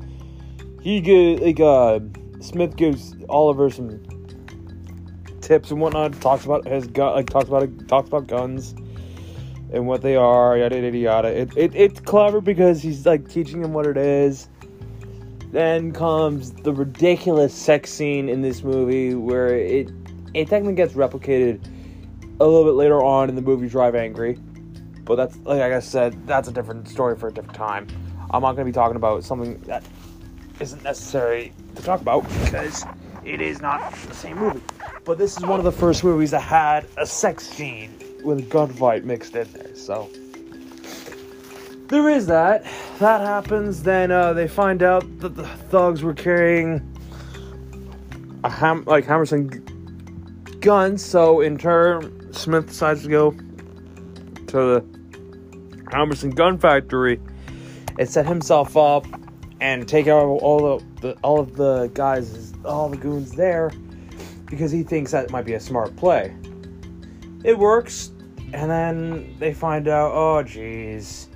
He 0.83 1.01
get 1.01 1.43
like 1.43 1.61
uh 1.61 2.01
Smith 2.41 2.77
gives 2.77 3.15
Oliver 3.29 3.71
some 3.71 4.03
tips 5.51 5.73
and 5.73 5.81
whatnot. 5.81 6.13
Talks 6.21 6.45
about 6.45 6.65
his 6.65 6.87
gun, 6.87 7.15
like 7.15 7.29
talks 7.29 7.49
about 7.49 7.69
talks 7.89 8.09
about 8.09 8.29
guns 8.29 8.73
and 9.73 9.85
what 9.85 10.01
they 10.01 10.15
are. 10.15 10.57
Yada 10.57 10.81
yada 10.81 10.97
yada. 10.97 11.29
It, 11.29 11.57
it 11.57 11.75
it's 11.75 11.99
clever 11.99 12.41
because 12.41 12.81
he's 12.81 13.05
like 13.05 13.29
teaching 13.29 13.65
him 13.65 13.73
what 13.73 13.87
it 13.87 13.97
is. 13.97 14.49
Then 15.51 15.91
comes 15.93 16.53
the 16.53 16.73
ridiculous 16.73 17.53
sex 17.53 17.91
scene 17.91 18.29
in 18.29 18.43
this 18.43 18.63
movie 18.63 19.15
where 19.15 19.49
it 19.57 19.91
it 20.35 20.49
technically 20.49 20.77
gets 20.77 20.95
replicated 20.95 21.61
a 22.39 22.47
little 22.47 22.65
bit 22.65 22.75
later 22.75 23.03
on 23.03 23.29
in 23.29 23.35
the 23.35 23.43
movie 23.43 23.69
Drive 23.69 23.97
Angry. 23.97 24.39
But 25.05 25.17
that's, 25.17 25.37
like 25.39 25.61
I 25.61 25.81
said, 25.81 26.25
that's 26.29 26.47
a 26.47 26.53
different 26.53 26.87
story 26.87 27.17
for 27.17 27.27
a 27.27 27.33
different 27.33 27.57
time. 27.57 27.89
I'm 28.31 28.43
not 28.43 28.53
going 28.53 28.65
to 28.65 28.71
be 28.71 28.73
talking 28.73 28.95
about 28.95 29.25
something 29.25 29.61
that 29.63 29.83
isn't 30.61 30.85
necessary 30.85 31.53
to 31.75 31.83
talk 31.83 32.01
about 32.01 32.23
because 32.45 32.85
it 33.25 33.41
is 33.41 33.61
not 33.61 33.93
the 33.93 34.15
same 34.15 34.39
movie. 34.39 34.61
But 35.05 35.19
this 35.19 35.37
is 35.37 35.45
one 35.45 35.59
of 35.59 35.65
the 35.65 35.73
first 35.73 36.05
movies 36.05 36.31
that 36.31 36.43
had 36.43 36.87
a 36.97 37.07
sex 37.07 37.47
scene 37.47 37.95
with 38.23 38.49
gunfight 38.51 39.05
mixed 39.05 39.35
in 39.35 39.51
there. 39.53 39.75
So 39.75 40.11
there 41.89 42.09
is 42.09 42.27
that. 42.27 42.65
That 42.99 43.21
happens. 43.21 43.83
Then 43.83 44.11
uh, 44.11 44.33
they 44.33 44.47
find 44.47 44.83
out 44.83 45.05
that 45.21 45.35
the 45.35 45.47
thugs 45.47 46.03
were 46.03 46.15
carrying 46.15 46.87
a 48.45 48.51
ham 48.51 48.85
like 48.87 49.05
Hammerson 49.05 49.49
guns. 50.61 51.05
So 51.05 51.41
in 51.41 51.59
turn, 51.59 52.33
Smith 52.33 52.69
decides 52.69 53.03
to 53.03 53.09
go 53.09 53.31
to 53.33 54.53
the 54.53 54.85
Hammerson 55.91 56.35
Gun 56.35 56.59
Factory 56.59 57.21
and 57.99 58.09
set 58.09 58.27
himself 58.27 58.77
up 58.77 59.05
and 59.61 59.89
take 59.89 60.07
out 60.07 60.25
all 60.25 60.79
the, 60.79 60.85
the 61.01 61.17
all 61.23 61.41
of 61.41 61.57
the 61.57 61.91
guys, 61.95 62.53
all 62.65 62.89
the 62.89 62.97
goons 62.97 63.33
there. 63.33 63.71
because 64.51 64.73
he 64.73 64.83
thinks 64.83 65.13
that 65.13 65.31
might 65.31 65.45
be 65.47 65.55
a 65.55 65.61
smart 65.61 65.95
play. 65.97 66.35
It 67.45 67.57
works, 67.57 68.11
and 68.53 68.71
then 68.71 69.37
they 69.39 69.55
find 69.55 69.89
out, 69.89 70.13
oh, 70.13 70.45
jeez. 70.45 71.29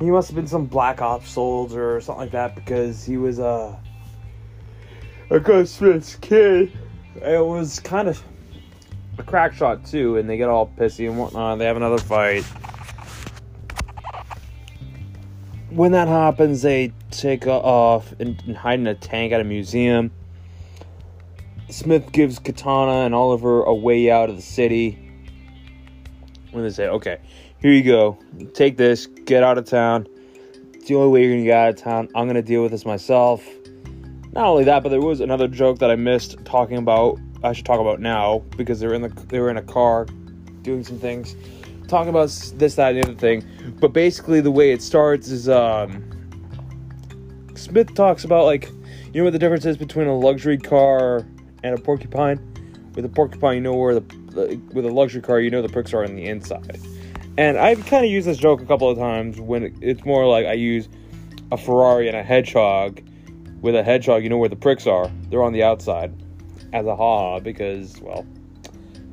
He 0.00 0.10
must 0.10 0.28
have 0.28 0.36
been 0.36 0.46
some 0.46 0.66
Black 0.66 1.00
Ops 1.00 1.30
soldier 1.30 1.96
or 1.96 2.00
something 2.00 2.22
like 2.22 2.32
that 2.32 2.54
because 2.54 3.04
he 3.04 3.16
was 3.18 3.38
uh, 3.38 3.76
a. 5.30 5.36
a 5.36 5.40
Gus 5.40 5.70
Smith's 5.70 6.16
kid. 6.16 6.72
It 7.16 7.44
was 7.44 7.80
kind 7.80 8.08
of 8.08 8.22
a 9.18 9.22
crack 9.22 9.54
shot, 9.54 9.86
too, 9.86 10.16
and 10.16 10.28
they 10.28 10.36
get 10.36 10.48
all 10.48 10.70
pissy 10.76 11.08
and 11.08 11.18
whatnot. 11.18 11.58
They 11.58 11.66
have 11.66 11.76
another 11.76 11.98
fight. 11.98 12.44
When 15.70 15.92
that 15.92 16.08
happens, 16.08 16.62
they 16.62 16.92
take 17.10 17.46
off 17.46 18.12
and, 18.18 18.42
and 18.46 18.56
hide 18.56 18.80
in 18.80 18.86
a 18.86 18.94
tank 18.94 19.32
at 19.32 19.40
a 19.40 19.44
museum. 19.44 20.10
Smith 21.68 22.12
gives 22.12 22.38
Katana 22.38 23.04
and 23.04 23.14
Oliver 23.14 23.62
a 23.62 23.74
way 23.74 24.10
out 24.10 24.30
of 24.30 24.36
the 24.36 24.42
city. 24.42 25.02
When 26.52 26.62
they 26.62 26.70
say, 26.70 26.88
okay, 26.88 27.18
here 27.60 27.72
you 27.72 27.82
go, 27.82 28.18
take 28.54 28.76
this, 28.76 29.06
get 29.06 29.42
out 29.42 29.58
of 29.58 29.64
town. 29.64 30.06
It's 30.72 30.86
the 30.86 30.94
only 30.94 31.10
way 31.10 31.22
you're 31.24 31.32
gonna 31.32 31.44
get 31.44 31.56
out 31.56 31.68
of 31.70 31.76
town. 31.76 32.08
I'm 32.14 32.26
gonna 32.28 32.42
deal 32.42 32.62
with 32.62 32.70
this 32.70 32.86
myself. 32.86 33.44
Not 34.32 34.46
only 34.46 34.64
that, 34.64 34.82
but 34.82 34.90
there 34.90 35.00
was 35.00 35.20
another 35.20 35.48
joke 35.48 35.78
that 35.80 35.90
I 35.90 35.96
missed 35.96 36.36
talking 36.44 36.76
about. 36.76 37.18
I 37.42 37.52
should 37.52 37.66
talk 37.66 37.80
about 37.80 38.00
now 38.00 38.44
because 38.56 38.80
they 38.80 38.86
were 38.86 38.94
in 38.94 39.02
the 39.02 39.08
they 39.28 39.40
were 39.40 39.50
in 39.50 39.56
a 39.56 39.62
car 39.62 40.06
doing 40.62 40.84
some 40.84 40.98
things, 40.98 41.34
talking 41.88 42.10
about 42.10 42.28
this, 42.54 42.74
that, 42.74 42.94
and 42.94 43.02
the 43.02 43.08
other 43.08 43.18
thing. 43.18 43.44
But 43.80 43.92
basically, 43.92 44.40
the 44.40 44.50
way 44.50 44.72
it 44.72 44.82
starts 44.82 45.28
is 45.28 45.48
um, 45.48 46.04
Smith 47.56 47.94
talks 47.94 48.24
about 48.24 48.44
like 48.44 48.70
you 49.12 49.20
know 49.20 49.24
what 49.24 49.32
the 49.32 49.38
difference 49.38 49.64
is 49.64 49.76
between 49.76 50.06
a 50.06 50.16
luxury 50.16 50.58
car 50.58 51.26
and 51.62 51.78
a 51.78 51.80
porcupine. 51.80 52.38
With 52.94 53.04
a 53.04 53.08
porcupine, 53.08 53.56
you 53.56 53.60
know 53.60 53.74
where 53.74 53.94
the, 53.94 54.00
the 54.00 54.60
with 54.72 54.84
a 54.84 54.90
luxury 54.90 55.22
car, 55.22 55.40
you 55.40 55.50
know 55.50 55.62
the 55.62 55.68
pricks 55.68 55.92
are 55.92 56.04
on 56.04 56.14
the 56.14 56.26
inside. 56.26 56.78
And 57.38 57.58
I've 57.58 57.84
kind 57.86 58.04
of 58.04 58.10
used 58.10 58.26
this 58.26 58.38
joke 58.38 58.62
a 58.62 58.66
couple 58.66 58.88
of 58.88 58.96
times 58.96 59.40
when 59.40 59.64
it, 59.64 59.74
it's 59.80 60.04
more 60.04 60.26
like 60.26 60.46
I 60.46 60.54
use 60.54 60.88
a 61.52 61.56
Ferrari 61.56 62.08
and 62.08 62.16
a 62.16 62.22
hedgehog. 62.22 63.02
With 63.62 63.74
a 63.74 63.82
hedgehog, 63.82 64.22
you 64.22 64.28
know 64.28 64.36
where 64.36 64.50
the 64.50 64.56
pricks 64.56 64.86
are; 64.86 65.10
they're 65.30 65.42
on 65.42 65.52
the 65.52 65.62
outside. 65.62 66.12
As 66.72 66.86
a 66.86 66.94
ha, 66.94 67.40
because 67.40 68.00
well, 68.00 68.26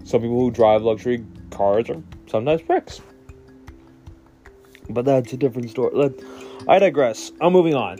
some 0.04 0.22
people 0.22 0.40
who 0.40 0.52
drive 0.52 0.84
luxury 0.84 1.26
cars 1.50 1.90
are 1.90 2.02
sometimes 2.28 2.62
pricks. 2.62 3.02
But 4.90 5.06
that's 5.06 5.32
a 5.32 5.38
different 5.38 5.70
story. 5.70 6.14
I 6.68 6.80
digress. 6.80 7.32
I'm 7.42 7.54
moving 7.54 7.74
on. 7.74 8.00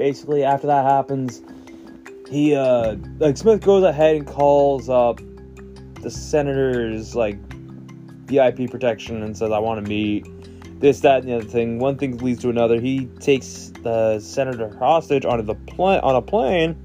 Basically, 0.00 0.44
after 0.44 0.66
that 0.66 0.86
happens, 0.86 1.42
he 2.26 2.54
uh 2.54 2.96
like 3.18 3.36
Smith 3.36 3.60
goes 3.60 3.84
ahead 3.84 4.16
and 4.16 4.26
calls 4.26 4.88
up 4.88 5.20
the 6.00 6.10
senator's 6.10 7.14
like 7.14 7.36
VIP 8.24 8.70
protection 8.70 9.22
and 9.22 9.36
says 9.36 9.50
I 9.50 9.58
want 9.58 9.84
to 9.84 9.86
meet 9.86 10.26
this 10.80 11.00
that 11.00 11.18
and 11.18 11.28
the 11.28 11.36
other 11.36 11.44
thing. 11.46 11.78
One 11.78 11.98
thing 11.98 12.16
leads 12.16 12.40
to 12.40 12.48
another. 12.48 12.80
He 12.80 13.08
takes 13.20 13.72
the 13.82 14.20
senator 14.20 14.74
hostage 14.78 15.26
onto 15.26 15.44
the 15.44 15.54
plane 15.54 16.00
on 16.00 16.16
a 16.16 16.22
plane 16.22 16.76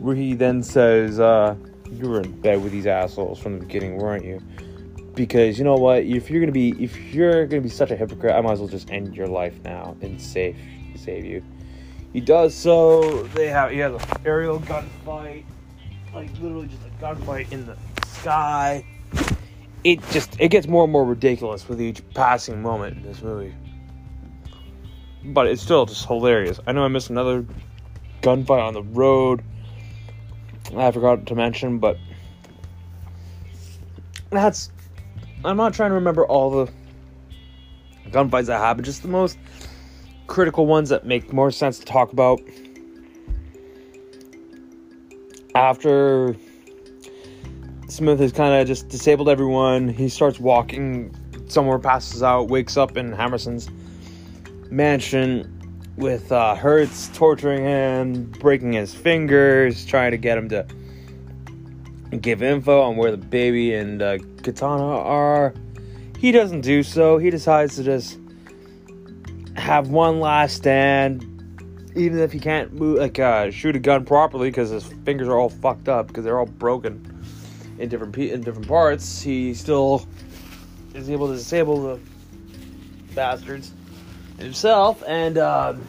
where 0.00 0.16
he 0.16 0.34
then 0.34 0.64
says 0.64 1.20
uh 1.20 1.54
you 1.92 2.08
were 2.08 2.22
in 2.22 2.40
bed 2.40 2.60
with 2.60 2.72
these 2.72 2.88
assholes 2.88 3.38
from 3.38 3.60
the 3.60 3.64
beginning, 3.64 3.98
weren't 3.98 4.24
you? 4.24 4.42
Because 5.14 5.58
you 5.58 5.64
know 5.64 5.76
what, 5.76 6.02
if 6.02 6.28
you're 6.28 6.40
gonna 6.40 6.50
be 6.50 6.70
if 6.82 7.14
you're 7.14 7.46
gonna 7.46 7.62
be 7.62 7.68
such 7.68 7.92
a 7.92 7.96
hypocrite, 7.96 8.34
I 8.34 8.40
might 8.40 8.54
as 8.54 8.58
well 8.58 8.68
just 8.68 8.90
end 8.90 9.16
your 9.16 9.28
life 9.28 9.54
now 9.62 9.96
and 10.00 10.20
save 10.20 10.58
save 10.96 11.24
you. 11.24 11.44
He 12.16 12.22
does 12.22 12.54
so. 12.54 13.24
They 13.34 13.48
have 13.48 13.72
he 13.72 13.76
has 13.80 13.92
an 13.92 14.00
aerial 14.24 14.58
gunfight, 14.60 15.44
like 16.14 16.30
literally 16.40 16.66
just 16.66 16.80
a 16.86 17.04
gunfight 17.04 17.52
in 17.52 17.66
the 17.66 17.76
sky. 18.06 18.86
It 19.84 20.00
just 20.12 20.34
it 20.40 20.48
gets 20.48 20.66
more 20.66 20.84
and 20.84 20.92
more 20.94 21.04
ridiculous 21.04 21.68
with 21.68 21.78
each 21.78 22.00
passing 22.14 22.62
moment 22.62 22.96
in 22.96 23.02
this 23.02 23.20
movie. 23.20 23.54
But 25.26 25.48
it's 25.48 25.60
still 25.60 25.84
just 25.84 26.06
hilarious. 26.06 26.58
I 26.66 26.72
know 26.72 26.86
I 26.86 26.88
missed 26.88 27.10
another 27.10 27.44
gunfight 28.22 28.66
on 28.66 28.72
the 28.72 28.82
road. 28.82 29.42
I 30.74 30.90
forgot 30.92 31.26
to 31.26 31.34
mention, 31.34 31.80
but 31.80 31.98
that's 34.30 34.70
I'm 35.44 35.58
not 35.58 35.74
trying 35.74 35.90
to 35.90 35.96
remember 35.96 36.24
all 36.24 36.64
the 36.64 36.72
gunfights 38.08 38.46
that 38.46 38.58
happen. 38.58 38.84
Just 38.84 39.02
the 39.02 39.08
most 39.08 39.36
critical 40.26 40.66
ones 40.66 40.88
that 40.88 41.06
make 41.06 41.32
more 41.32 41.50
sense 41.50 41.78
to 41.78 41.84
talk 41.84 42.12
about. 42.12 42.40
After 45.54 46.36
Smith 47.88 48.20
has 48.20 48.32
kind 48.32 48.60
of 48.60 48.66
just 48.66 48.88
disabled 48.88 49.28
everyone, 49.28 49.88
he 49.88 50.08
starts 50.08 50.38
walking 50.38 51.14
somewhere, 51.48 51.78
passes 51.78 52.22
out, 52.22 52.48
wakes 52.48 52.76
up 52.76 52.96
in 52.96 53.12
Hammerson's 53.12 53.70
mansion 54.70 55.52
with 55.96 56.30
uh, 56.30 56.54
Hertz 56.54 57.08
torturing 57.14 57.64
him, 57.64 58.24
breaking 58.24 58.74
his 58.74 58.94
fingers, 58.94 59.86
trying 59.86 60.10
to 60.10 60.18
get 60.18 60.36
him 60.36 60.48
to 60.50 60.66
give 62.20 62.42
info 62.42 62.82
on 62.82 62.96
where 62.96 63.10
the 63.10 63.16
baby 63.16 63.74
and 63.74 64.02
uh, 64.02 64.18
Katana 64.42 64.84
are. 64.84 65.54
He 66.18 66.32
doesn't 66.32 66.62
do 66.62 66.82
so. 66.82 67.18
He 67.18 67.30
decides 67.30 67.76
to 67.76 67.82
just 67.82 68.18
have 69.56 69.88
one 69.88 70.20
last 70.20 70.56
stand, 70.56 71.24
even 71.94 72.18
if 72.18 72.32
he 72.32 72.38
can't 72.38 72.72
move, 72.72 72.98
like 72.98 73.18
uh, 73.18 73.50
shoot 73.50 73.76
a 73.76 73.78
gun 73.78 74.04
properly 74.04 74.50
because 74.50 74.70
his 74.70 74.84
fingers 75.04 75.28
are 75.28 75.38
all 75.38 75.48
fucked 75.48 75.88
up 75.88 76.08
because 76.08 76.24
they're 76.24 76.38
all 76.38 76.46
broken 76.46 77.12
in 77.78 77.88
different 77.88 78.16
in 78.16 78.40
different 78.42 78.68
parts. 78.68 79.20
He 79.20 79.54
still 79.54 80.06
is 80.94 81.10
able 81.10 81.28
to 81.28 81.34
disable 81.34 81.82
the 81.82 82.00
bastards 83.14 83.72
himself, 84.38 85.02
and 85.06 85.38
um, 85.38 85.84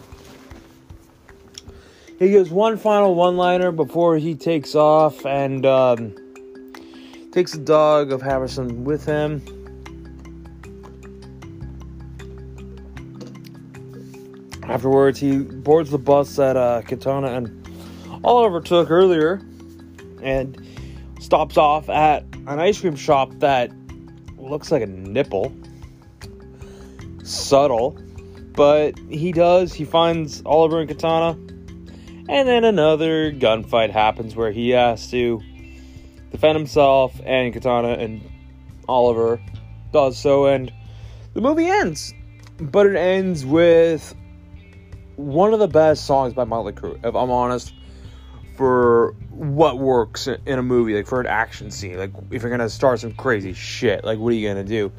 he 2.19 2.29
gives 2.29 2.49
one 2.49 2.77
final 2.77 3.15
one-liner 3.15 3.71
before 3.71 4.17
he 4.17 4.35
takes 4.35 4.75
off 4.75 5.25
and 5.25 5.65
um, 5.65 6.15
takes 7.31 7.51
the 7.51 7.59
dog 7.59 8.11
of 8.11 8.21
Hammerson 8.21 8.83
with 8.83 9.05
him 9.05 9.41
Afterwards, 14.67 15.19
he 15.19 15.37
boards 15.39 15.89
the 15.89 15.97
bus 15.97 16.35
that 16.35 16.57
uh, 16.57 16.81
Katana 16.81 17.27
and 17.27 17.67
Oliver 18.23 18.59
took 18.59 18.91
earlier 18.91 19.41
and 20.21 20.61
stops 21.19 21.57
off 21.57 21.89
at 21.89 22.23
an 22.33 22.59
ice 22.59 22.81
cream 22.81 22.95
shop 22.95 23.31
that 23.39 23.71
looks 24.37 24.71
like 24.71 24.81
a 24.81 24.87
nipple. 24.87 25.55
Subtle. 27.23 27.97
But 28.53 28.97
he 28.99 29.31
does. 29.31 29.73
He 29.73 29.85
finds 29.85 30.41
Oliver 30.45 30.79
and 30.79 30.89
Katana. 30.89 31.31
And 32.29 32.47
then 32.47 32.65
another 32.65 33.31
gunfight 33.31 33.91
happens 33.91 34.35
where 34.35 34.51
he 34.51 34.71
has 34.71 35.09
to 35.11 35.41
defend 36.31 36.57
himself 36.57 37.21
and 37.23 37.53
Katana 37.53 37.93
and 37.93 38.21
Oliver 38.89 39.41
does 39.93 40.17
so. 40.17 40.47
And 40.47 40.73
the 41.33 41.41
movie 41.41 41.67
ends. 41.67 42.13
But 42.59 42.87
it 42.87 42.95
ends 42.95 43.45
with 43.45 44.13
one 45.17 45.53
of 45.53 45.59
the 45.59 45.67
best 45.67 46.05
songs 46.05 46.33
by 46.33 46.45
Motley 46.45 46.73
Crue, 46.73 46.97
if 47.03 47.15
I'm 47.15 47.29
honest, 47.29 47.73
for 48.55 49.13
what 49.31 49.77
works 49.77 50.27
in 50.27 50.59
a 50.59 50.63
movie, 50.63 50.95
like 50.95 51.07
for 51.07 51.19
an 51.19 51.27
action 51.27 51.69
scene. 51.69 51.97
Like 51.97 52.11
if 52.31 52.41
you're 52.41 52.51
gonna 52.51 52.69
start 52.69 52.99
some 52.99 53.13
crazy 53.13 53.53
shit, 53.53 54.05
like 54.05 54.17
what 54.19 54.29
are 54.29 54.35
you 54.35 54.47
gonna 54.47 54.63
do? 54.63 54.91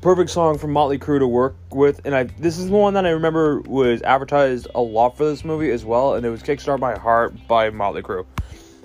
Perfect 0.00 0.30
song 0.30 0.58
for 0.58 0.66
Motley 0.68 0.98
Crue 0.98 1.18
to 1.18 1.26
work 1.26 1.56
with, 1.70 2.00
and 2.04 2.14
I 2.14 2.24
this 2.24 2.58
is 2.58 2.68
the 2.68 2.72
one 2.72 2.94
that 2.94 3.04
I 3.04 3.10
remember 3.10 3.60
was 3.62 4.00
advertised 4.02 4.66
a 4.74 4.80
lot 4.80 5.16
for 5.16 5.24
this 5.24 5.44
movie 5.44 5.70
as 5.70 5.84
well, 5.84 6.14
and 6.14 6.24
it 6.24 6.30
was 6.30 6.42
"Kickstart 6.42 6.78
My 6.78 6.96
Heart" 6.96 7.48
by 7.48 7.70
Motley 7.70 8.02
Crue, 8.02 8.24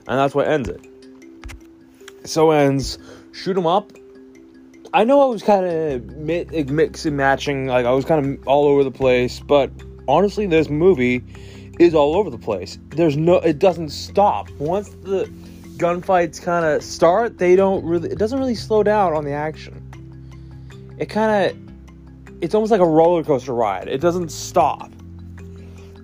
and 0.07 0.19
that's 0.19 0.35
what 0.35 0.47
ends 0.47 0.69
it. 0.69 0.85
So 2.25 2.51
ends 2.51 2.97
"Shoot 3.31 3.57
'Em 3.57 3.67
Up." 3.67 3.91
I 4.93 5.03
know 5.03 5.21
I 5.21 5.25
was 5.25 5.41
kind 5.41 5.65
of 5.65 6.17
mix 6.17 7.05
and 7.05 7.17
matching, 7.17 7.67
like 7.67 7.85
I 7.85 7.91
was 7.91 8.05
kind 8.05 8.25
of 8.25 8.47
all 8.47 8.65
over 8.65 8.83
the 8.83 8.91
place, 8.91 9.39
but 9.39 9.71
honestly, 10.07 10.45
this 10.45 10.69
movie 10.69 11.23
is 11.79 11.93
all 11.93 12.15
over 12.15 12.29
the 12.29 12.37
place. 12.37 12.77
There's 12.89 13.17
no, 13.17 13.35
it 13.35 13.59
doesn't 13.59 13.89
stop. 13.89 14.49
Once 14.51 14.89
the 14.89 15.25
gunfights 15.77 16.41
kind 16.41 16.65
of 16.65 16.83
start, 16.83 17.37
they 17.37 17.55
don't 17.55 17.83
really, 17.83 18.09
it 18.09 18.17
doesn't 18.17 18.37
really 18.37 18.55
slow 18.55 18.83
down 18.83 19.13
on 19.13 19.25
the 19.25 19.31
action. 19.31 19.79
It 20.99 21.07
kind 21.07 21.51
of, 21.51 22.43
it's 22.43 22.53
almost 22.53 22.71
like 22.71 22.81
a 22.81 22.85
roller 22.85 23.23
coaster 23.23 23.53
ride. 23.53 23.87
It 23.87 24.01
doesn't 24.01 24.29
stop 24.29 24.91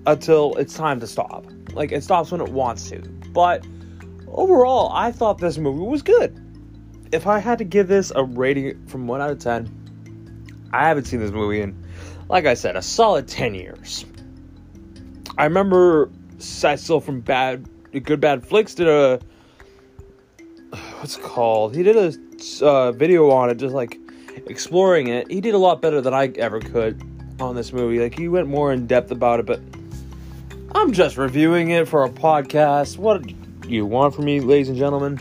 until 0.07 0.55
it's 0.55 0.73
time 0.73 0.99
to 0.99 1.07
stop. 1.07 1.45
Like 1.73 1.91
it 1.91 2.03
stops 2.03 2.31
when 2.31 2.41
it 2.41 2.49
wants 2.49 2.89
to. 2.89 2.99
But 3.31 3.65
overall, 4.27 4.91
I 4.93 5.12
thought 5.12 5.38
this 5.38 5.57
movie 5.57 5.79
was 5.79 6.01
good. 6.01 6.45
If 7.12 7.27
I 7.27 7.39
had 7.39 7.57
to 7.59 7.63
give 7.63 7.88
this 7.88 8.12
a 8.15 8.23
rating 8.23 8.85
from 8.88 9.07
1 9.07 9.21
out 9.21 9.31
of 9.31 9.39
10, 9.39 10.69
I 10.73 10.88
haven't 10.88 11.05
seen 11.05 11.19
this 11.19 11.31
movie 11.31 11.62
in 11.62 11.83
like 12.30 12.46
I 12.46 12.54
said, 12.54 12.76
a 12.76 12.82
solid 12.82 13.28
10 13.28 13.56
years. 13.56 14.06
I 15.38 15.46
remember 15.46 16.10
Cecil 16.38 17.02
from 17.02 17.22
Bad 17.22 17.68
Good 17.92 18.22
Bad 18.22 18.46
Flicks 18.46 18.76
did 18.76 18.88
a 18.88 19.20
what's 21.00 21.15
called? 21.15 21.76
He 21.76 21.82
did 21.82 21.96
a 21.96 22.65
uh, 22.65 22.92
video 22.92 23.32
on 23.32 23.50
it, 23.50 23.56
just 23.56 23.74
like 23.74 23.98
exploring 24.46 25.08
it. 25.08 25.30
He 25.32 25.42
did 25.42 25.56
a 25.56 25.58
lot 25.58 25.82
better 25.82 26.02
than 26.02 26.13
I 26.13 26.28
ever 26.36 26.60
could 26.60 27.02
on 27.39 27.56
this 27.56 27.74
movie. 27.74 28.00
Like 28.00 28.18
he 28.18 28.28
went 28.28 28.48
more 28.48 28.72
in 28.72 28.86
depth 28.86 29.10
about 29.10 29.39
it, 29.39 29.48
but 29.48 29.60
I'm 30.76 30.94
just 30.94 31.18
reviewing 31.18 31.72
it 31.72 31.88
for 31.88 32.04
a 32.04 32.10
podcast. 32.10 32.98
What 32.98 33.24
do 33.24 33.70
you 33.70 33.88
want 33.88 34.13
from 34.13 34.26
me, 34.26 34.39
ladies 34.39 34.70
and 34.70 34.78
gentlemen? 34.78 35.20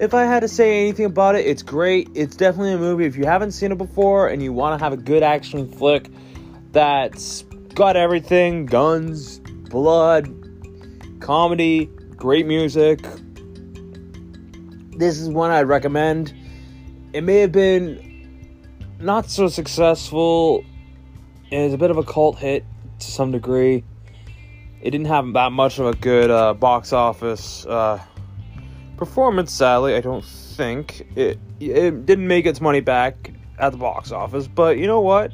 If 0.00 0.12
I 0.12 0.24
had 0.24 0.40
to 0.40 0.48
say 0.48 0.82
anything 0.82 1.06
about 1.06 1.36
it, 1.36 1.46
it's 1.46 1.62
great. 1.62 2.10
It's 2.14 2.36
definitely 2.36 2.72
a 2.72 2.78
movie. 2.78 3.06
If 3.06 3.16
you 3.16 3.24
haven't 3.24 3.52
seen 3.52 3.72
it 3.72 3.78
before 3.78 4.28
and 4.28 4.42
you 4.42 4.52
want 4.52 4.78
to 4.78 4.84
have 4.84 4.92
a 4.92 4.96
good 4.96 5.22
action 5.22 5.70
flick 5.70 6.10
that's 6.74 7.42
got 7.74 7.96
everything 7.96 8.66
guns, 8.66 9.38
blood, 9.70 10.28
comedy, 11.20 11.86
great 12.16 12.46
music 12.46 13.00
this 14.96 15.18
is 15.18 15.28
one 15.28 15.50
I'd 15.50 15.62
recommend. 15.62 16.34
It 17.12 17.22
may 17.22 17.40
have 17.40 17.52
been 17.52 18.86
not 19.00 19.30
so 19.30 19.48
successful. 19.48 20.64
It's 21.50 21.74
a 21.74 21.78
bit 21.78 21.90
of 21.90 21.98
a 21.98 22.02
cult 22.02 22.38
hit 22.38 22.64
to 23.00 23.06
some 23.06 23.32
degree. 23.32 23.84
It 24.80 24.90
didn't 24.90 25.06
have 25.06 25.32
that 25.32 25.52
much 25.52 25.78
of 25.78 25.86
a 25.86 25.94
good 25.96 26.30
uh, 26.30 26.54
box 26.54 26.92
office 26.92 27.64
uh, 27.66 28.02
performance, 28.96 29.52
sadly. 29.52 29.94
I 29.94 30.00
don't 30.00 30.24
think 30.24 31.06
it. 31.16 31.38
It 31.60 32.06
didn't 32.06 32.26
make 32.26 32.46
its 32.46 32.60
money 32.60 32.80
back 32.80 33.32
at 33.58 33.70
the 33.70 33.78
box 33.78 34.12
office, 34.12 34.46
but 34.46 34.78
you 34.78 34.86
know 34.86 35.00
what? 35.00 35.32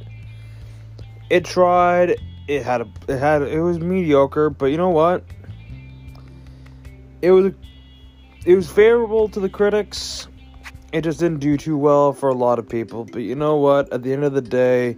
It 1.31 1.45
tried. 1.45 2.17
It 2.49 2.65
had 2.65 2.81
a. 2.83 2.89
It 3.09 3.19
had. 3.19 3.43
It 3.43 3.61
was 3.61 3.79
mediocre, 3.79 4.51
but 4.51 4.67
you 4.67 4.77
know 4.77 4.91
what? 4.91 5.25
It 7.23 7.31
was 7.31 7.53
it 8.45 8.57
was 8.57 8.71
favorable 8.71 9.29
to 9.29 9.41
the 9.41 9.49
critics. 9.49 10.27
It 10.93 11.03
just 11.03 11.21
didn't 11.21 11.41
do 11.41 11.57
too 11.57 11.77
well 11.77 12.13
for 12.13 12.29
a 12.29 12.35
lot 12.35 12.59
of 12.59 12.69
people. 12.69 13.05
But 13.05 13.23
you 13.23 13.35
know 13.35 13.57
what? 13.57 13.93
At 13.93 14.03
the 14.03 14.13
end 14.13 14.25
of 14.25 14.33
the 14.33 14.41
day, 14.41 14.97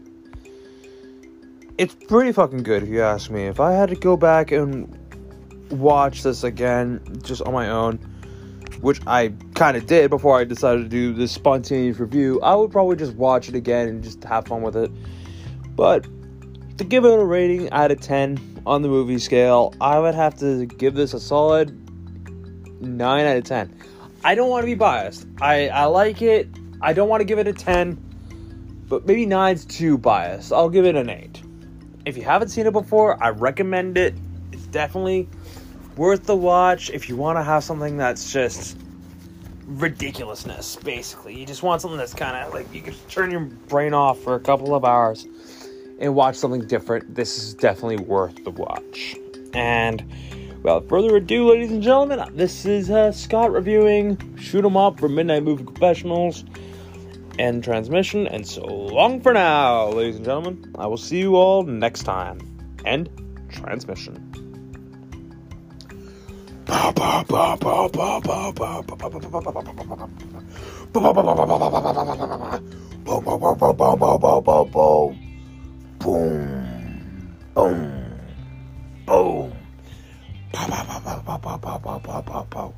it's 1.76 1.94
pretty 1.94 2.32
fucking 2.32 2.62
good 2.62 2.82
if 2.82 2.88
you 2.88 3.02
ask 3.02 3.30
me. 3.30 3.44
If 3.44 3.60
I 3.60 3.72
had 3.72 3.88
to 3.90 3.96
go 3.96 4.16
back 4.16 4.52
and 4.52 4.98
watch 5.70 6.22
this 6.22 6.44
again 6.44 7.00
just 7.22 7.42
on 7.42 7.52
my 7.52 7.68
own, 7.68 7.98
which 8.80 9.00
I 9.06 9.34
kind 9.54 9.76
of 9.76 9.86
did 9.86 10.08
before 10.08 10.38
I 10.38 10.44
decided 10.44 10.84
to 10.84 10.88
do 10.88 11.12
this 11.12 11.32
spontaneous 11.32 11.98
review, 11.98 12.40
I 12.40 12.54
would 12.54 12.70
probably 12.70 12.96
just 12.96 13.14
watch 13.16 13.48
it 13.48 13.54
again 13.54 13.88
and 13.88 14.02
just 14.04 14.22
have 14.24 14.46
fun 14.46 14.62
with 14.62 14.76
it. 14.76 14.90
But 15.74 16.06
to 16.82 16.88
give 16.88 17.04
it 17.04 17.12
a 17.12 17.24
rating 17.24 17.70
out 17.70 17.92
of 17.92 18.00
10 18.00 18.62
on 18.66 18.82
the 18.82 18.88
movie 18.88 19.18
scale, 19.18 19.72
I 19.80 20.00
would 20.00 20.16
have 20.16 20.34
to 20.40 20.66
give 20.66 20.94
this 20.94 21.14
a 21.14 21.20
solid 21.20 21.70
9 22.82 23.26
out 23.26 23.36
of 23.36 23.44
10. 23.44 23.72
I 24.24 24.34
don't 24.34 24.50
want 24.50 24.62
to 24.62 24.66
be 24.66 24.74
biased. 24.74 25.26
I, 25.40 25.68
I 25.68 25.84
like 25.84 26.22
it. 26.22 26.48
I 26.80 26.92
don't 26.92 27.08
want 27.08 27.20
to 27.20 27.24
give 27.24 27.38
it 27.38 27.46
a 27.46 27.52
10, 27.52 28.84
but 28.88 29.06
maybe 29.06 29.26
9's 29.26 29.64
too 29.64 29.96
biased. 29.96 30.52
I'll 30.52 30.68
give 30.68 30.84
it 30.84 30.96
an 30.96 31.08
8. 31.08 31.42
If 32.04 32.16
you 32.16 32.24
haven't 32.24 32.48
seen 32.48 32.66
it 32.66 32.72
before, 32.72 33.22
I 33.22 33.28
recommend 33.28 33.96
it. 33.96 34.14
It's 34.50 34.66
definitely 34.66 35.28
worth 35.96 36.24
the 36.24 36.36
watch 36.36 36.90
if 36.90 37.08
you 37.08 37.14
want 37.16 37.38
to 37.38 37.44
have 37.44 37.62
something 37.62 37.96
that's 37.96 38.32
just 38.32 38.76
ridiculousness, 39.66 40.76
basically. 40.76 41.38
You 41.38 41.46
just 41.46 41.62
want 41.62 41.80
something 41.80 41.98
that's 41.98 42.14
kind 42.14 42.36
of 42.36 42.52
like 42.52 42.72
you 42.74 42.82
can 42.82 42.94
turn 43.08 43.30
your 43.30 43.40
brain 43.40 43.94
off 43.94 44.18
for 44.18 44.34
a 44.34 44.40
couple 44.40 44.74
of 44.74 44.84
hours 44.84 45.28
and 45.98 46.14
watch 46.14 46.36
something 46.36 46.66
different. 46.66 47.14
This 47.14 47.38
is 47.38 47.54
definitely 47.54 48.04
worth 48.04 48.42
the 48.44 48.50
watch. 48.50 49.16
And 49.54 50.04
Without 50.62 50.88
further 50.88 51.16
ado, 51.16 51.50
ladies 51.50 51.72
and 51.72 51.82
gentlemen, 51.82 52.22
this 52.36 52.64
is 52.64 52.88
uh, 52.88 53.10
Scott 53.10 53.50
reviewing 53.50 54.16
Shoot 54.36 54.64
'em 54.64 54.76
Up 54.76 55.00
for 55.00 55.08
Midnight 55.08 55.42
Movie 55.42 55.64
Confessionals 55.64 56.44
and 57.36 57.64
Transmission. 57.64 58.28
And 58.28 58.46
so 58.46 58.64
long 58.64 59.20
for 59.20 59.32
now, 59.32 59.88
ladies 59.88 60.16
and 60.16 60.24
gentlemen. 60.24 60.72
I 60.78 60.86
will 60.86 60.96
see 60.96 61.18
you 61.18 61.34
all 61.34 61.64
next 61.64 62.04
time. 62.04 62.38
End 62.84 63.10
transmission. 63.50 64.14
Boom. 76.02 77.38
Boom. 77.54 78.02
Boom. 79.06 79.52
Pow, 80.52 80.66
pow, 80.66 80.82
pow, 80.84 81.20
pow, 81.22 81.38
pow, 81.38 81.58
pow, 81.58 81.78
pow, 81.78 81.98
pow, 82.00 82.22
pow, 82.22 82.46
pow. 82.50 82.74